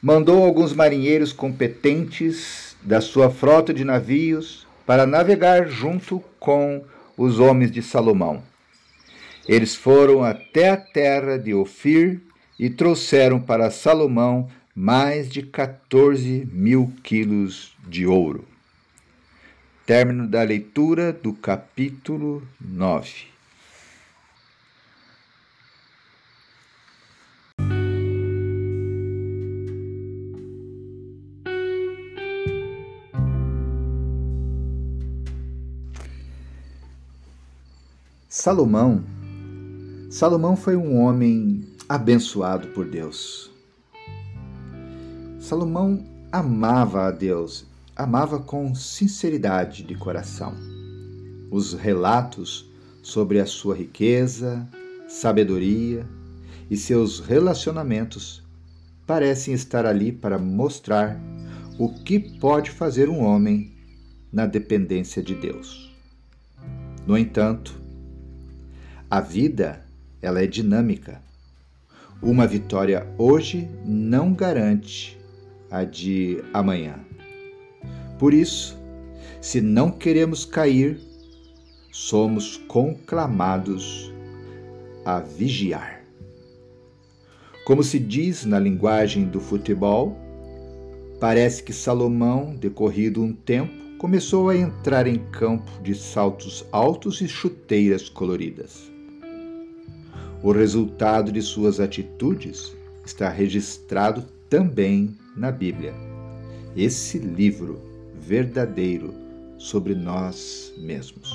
mandou 0.00 0.42
alguns 0.42 0.72
marinheiros 0.72 1.32
competentes 1.32 2.65
da 2.86 3.00
sua 3.00 3.28
frota 3.28 3.74
de 3.74 3.84
navios 3.84 4.64
para 4.86 5.04
navegar 5.04 5.66
junto 5.66 6.22
com 6.38 6.84
os 7.16 7.40
homens 7.40 7.72
de 7.72 7.82
Salomão. 7.82 8.40
Eles 9.48 9.74
foram 9.74 10.22
até 10.22 10.70
a 10.70 10.76
terra 10.76 11.36
de 11.36 11.52
Ofir 11.52 12.20
e 12.58 12.70
trouxeram 12.70 13.40
para 13.40 13.70
Salomão 13.70 14.48
mais 14.74 15.28
de 15.28 15.42
14 15.42 16.48
mil 16.52 16.92
quilos 17.02 17.74
de 17.88 18.06
ouro. 18.06 18.44
Término 19.84 20.28
da 20.28 20.42
leitura 20.42 21.12
do 21.12 21.32
capítulo 21.32 22.46
9. 22.60 23.35
Salomão 38.46 39.02
Salomão 40.08 40.56
foi 40.56 40.76
um 40.76 41.00
homem 41.00 41.66
abençoado 41.88 42.68
por 42.68 42.86
Deus. 42.86 43.50
Salomão 45.40 46.06
amava 46.30 47.08
a 47.08 47.10
Deus, 47.10 47.66
amava 47.96 48.38
com 48.38 48.72
sinceridade 48.72 49.82
de 49.82 49.96
coração. 49.96 50.54
Os 51.50 51.72
relatos 51.72 52.70
sobre 53.02 53.40
a 53.40 53.46
sua 53.46 53.74
riqueza, 53.74 54.64
sabedoria 55.08 56.06
e 56.70 56.76
seus 56.76 57.18
relacionamentos 57.18 58.44
parecem 59.04 59.54
estar 59.54 59.84
ali 59.84 60.12
para 60.12 60.38
mostrar 60.38 61.20
o 61.80 61.88
que 61.88 62.20
pode 62.20 62.70
fazer 62.70 63.08
um 63.08 63.24
homem 63.24 63.72
na 64.32 64.46
dependência 64.46 65.20
de 65.20 65.34
Deus. 65.34 65.92
No 67.04 67.18
entanto, 67.18 67.85
a 69.08 69.20
vida, 69.20 69.84
ela 70.20 70.42
é 70.42 70.46
dinâmica. 70.48 71.22
Uma 72.20 72.44
vitória 72.44 73.06
hoje 73.16 73.68
não 73.84 74.32
garante 74.32 75.16
a 75.70 75.84
de 75.84 76.42
amanhã. 76.52 76.98
Por 78.18 78.34
isso, 78.34 78.76
se 79.40 79.60
não 79.60 79.92
queremos 79.92 80.44
cair, 80.44 80.98
somos 81.92 82.56
conclamados 82.56 84.12
a 85.04 85.20
vigiar. 85.20 86.02
Como 87.64 87.84
se 87.84 88.00
diz 88.00 88.44
na 88.44 88.58
linguagem 88.58 89.26
do 89.26 89.38
futebol, 89.38 90.16
parece 91.20 91.62
que 91.62 91.72
Salomão, 91.72 92.56
decorrido 92.56 93.22
um 93.22 93.32
tempo, 93.32 93.72
começou 93.98 94.48
a 94.48 94.56
entrar 94.56 95.06
em 95.06 95.18
campo 95.30 95.70
de 95.80 95.94
saltos 95.94 96.64
altos 96.72 97.20
e 97.20 97.28
chuteiras 97.28 98.08
coloridas. 98.08 98.95
O 100.42 100.52
resultado 100.52 101.32
de 101.32 101.42
suas 101.42 101.80
atitudes 101.80 102.74
está 103.04 103.28
registrado 103.28 104.22
também 104.48 105.16
na 105.36 105.50
Bíblia. 105.50 105.94
Esse 106.76 107.18
livro 107.18 107.80
verdadeiro 108.14 109.14
sobre 109.58 109.94
nós 109.94 110.72
mesmos. 110.76 111.30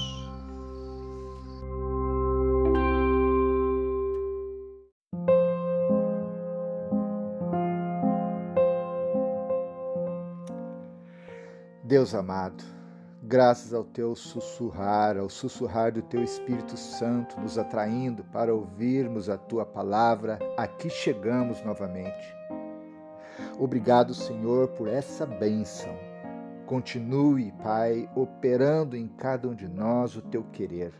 Deus 11.83 12.15
amado, 12.15 12.63
graças 13.31 13.73
ao 13.73 13.85
teu 13.85 14.13
sussurrar, 14.13 15.17
ao 15.17 15.29
sussurrar 15.29 15.93
do 15.93 16.01
teu 16.01 16.21
Espírito 16.21 16.75
Santo, 16.75 17.39
nos 17.39 17.57
atraindo 17.57 18.25
para 18.25 18.53
ouvirmos 18.53 19.29
a 19.29 19.37
tua 19.37 19.65
palavra, 19.65 20.37
aqui 20.57 20.89
chegamos 20.89 21.63
novamente. 21.63 22.35
Obrigado, 23.57 24.13
Senhor, 24.13 24.67
por 24.71 24.89
essa 24.89 25.25
bênção. 25.25 25.97
Continue, 26.65 27.53
Pai, 27.63 28.09
operando 28.17 28.97
em 28.97 29.07
cada 29.07 29.47
um 29.47 29.55
de 29.55 29.69
nós 29.69 30.17
o 30.17 30.21
teu 30.21 30.43
querer. 30.51 30.91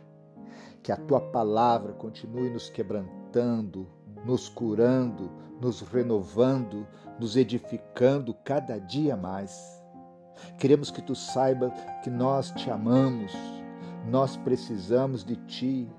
Que 0.82 0.90
a 0.90 0.96
tua 0.96 1.20
palavra 1.20 1.92
continue 1.92 2.48
nos 2.48 2.70
quebrantando, 2.70 3.86
nos 4.24 4.48
curando, 4.48 5.30
nos 5.60 5.82
renovando, 5.82 6.86
nos 7.20 7.36
edificando 7.36 8.32
cada 8.42 8.78
dia 8.78 9.18
mais 9.18 9.81
Queremos 10.58 10.90
que 10.90 11.02
tu 11.02 11.14
saiba 11.14 11.70
que 12.02 12.10
nós 12.10 12.50
te 12.52 12.70
amamos, 12.70 13.32
nós 14.08 14.36
precisamos 14.36 15.24
de 15.24 15.36
ti, 15.36 15.90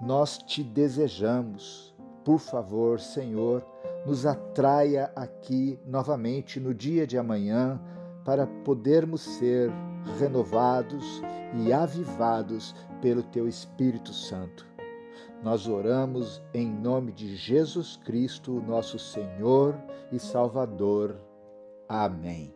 nós 0.00 0.38
te 0.38 0.62
desejamos. 0.62 1.94
Por 2.24 2.38
favor, 2.38 3.00
Senhor, 3.00 3.66
nos 4.06 4.26
atraia 4.26 5.10
aqui 5.14 5.78
novamente 5.86 6.58
no 6.60 6.74
dia 6.74 7.06
de 7.06 7.18
amanhã 7.18 7.80
para 8.24 8.46
podermos 8.46 9.22
ser 9.22 9.70
renovados 10.18 11.22
e 11.54 11.72
avivados 11.72 12.74
pelo 13.00 13.22
teu 13.22 13.48
Espírito 13.48 14.12
Santo. 14.12 14.66
Nós 15.42 15.66
oramos 15.66 16.40
em 16.54 16.70
nome 16.70 17.12
de 17.12 17.34
Jesus 17.36 17.96
Cristo, 18.04 18.62
nosso 18.66 18.98
Senhor 18.98 19.76
e 20.12 20.18
Salvador. 20.18 21.16
Amém. 21.88 22.54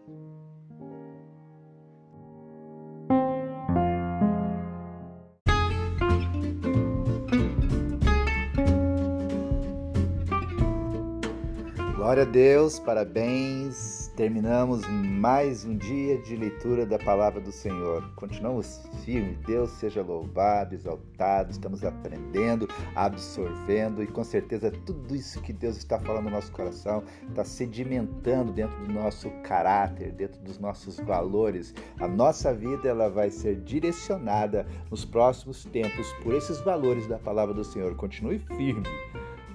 Glória 12.16 12.30
a 12.30 12.32
Deus, 12.32 12.78
parabéns. 12.78 14.10
Terminamos 14.16 14.86
mais 14.88 15.66
um 15.66 15.76
dia 15.76 16.16
de 16.16 16.34
leitura 16.34 16.86
da 16.86 16.98
palavra 16.98 17.42
do 17.42 17.52
Senhor. 17.52 18.10
Continuamos 18.16 18.88
firmes. 19.04 19.36
Deus 19.40 19.68
seja 19.72 20.00
louvado, 20.00 20.74
exaltado. 20.74 21.50
Estamos 21.50 21.84
aprendendo, 21.84 22.66
absorvendo 22.94 24.02
e 24.02 24.06
com 24.06 24.24
certeza 24.24 24.70
tudo 24.70 25.14
isso 25.14 25.42
que 25.42 25.52
Deus 25.52 25.76
está 25.76 26.00
falando 26.00 26.24
no 26.24 26.30
nosso 26.30 26.50
coração 26.52 27.04
está 27.28 27.44
sedimentando 27.44 28.50
dentro 28.50 28.78
do 28.86 28.90
nosso 28.94 29.28
caráter, 29.42 30.10
dentro 30.12 30.40
dos 30.40 30.58
nossos 30.58 30.98
valores. 31.00 31.74
A 32.00 32.08
nossa 32.08 32.50
vida 32.54 32.88
ela 32.88 33.10
vai 33.10 33.28
ser 33.28 33.56
direcionada 33.56 34.66
nos 34.90 35.04
próximos 35.04 35.66
tempos 35.66 36.10
por 36.22 36.32
esses 36.32 36.62
valores 36.62 37.06
da 37.06 37.18
palavra 37.18 37.52
do 37.52 37.62
Senhor. 37.62 37.94
Continue 37.94 38.38
firme 38.38 38.88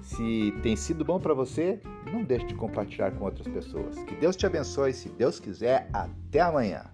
se 0.02 0.54
tem 0.64 0.76
sido 0.76 1.06
bom 1.06 1.20
para 1.20 1.34
você, 1.34 1.80
não 2.12 2.24
deixe 2.24 2.48
de 2.48 2.56
compartilhar 2.56 3.12
com 3.12 3.26
outras 3.26 3.48
pessoas. 3.48 3.98
Que 4.04 4.16
Deus 4.16 4.36
te 4.36 4.46
abençoe. 4.46 4.94
Se 4.94 5.10
Deus 5.10 5.40
quiser, 5.40 5.90
até 5.94 6.42
amanhã. 6.42 6.86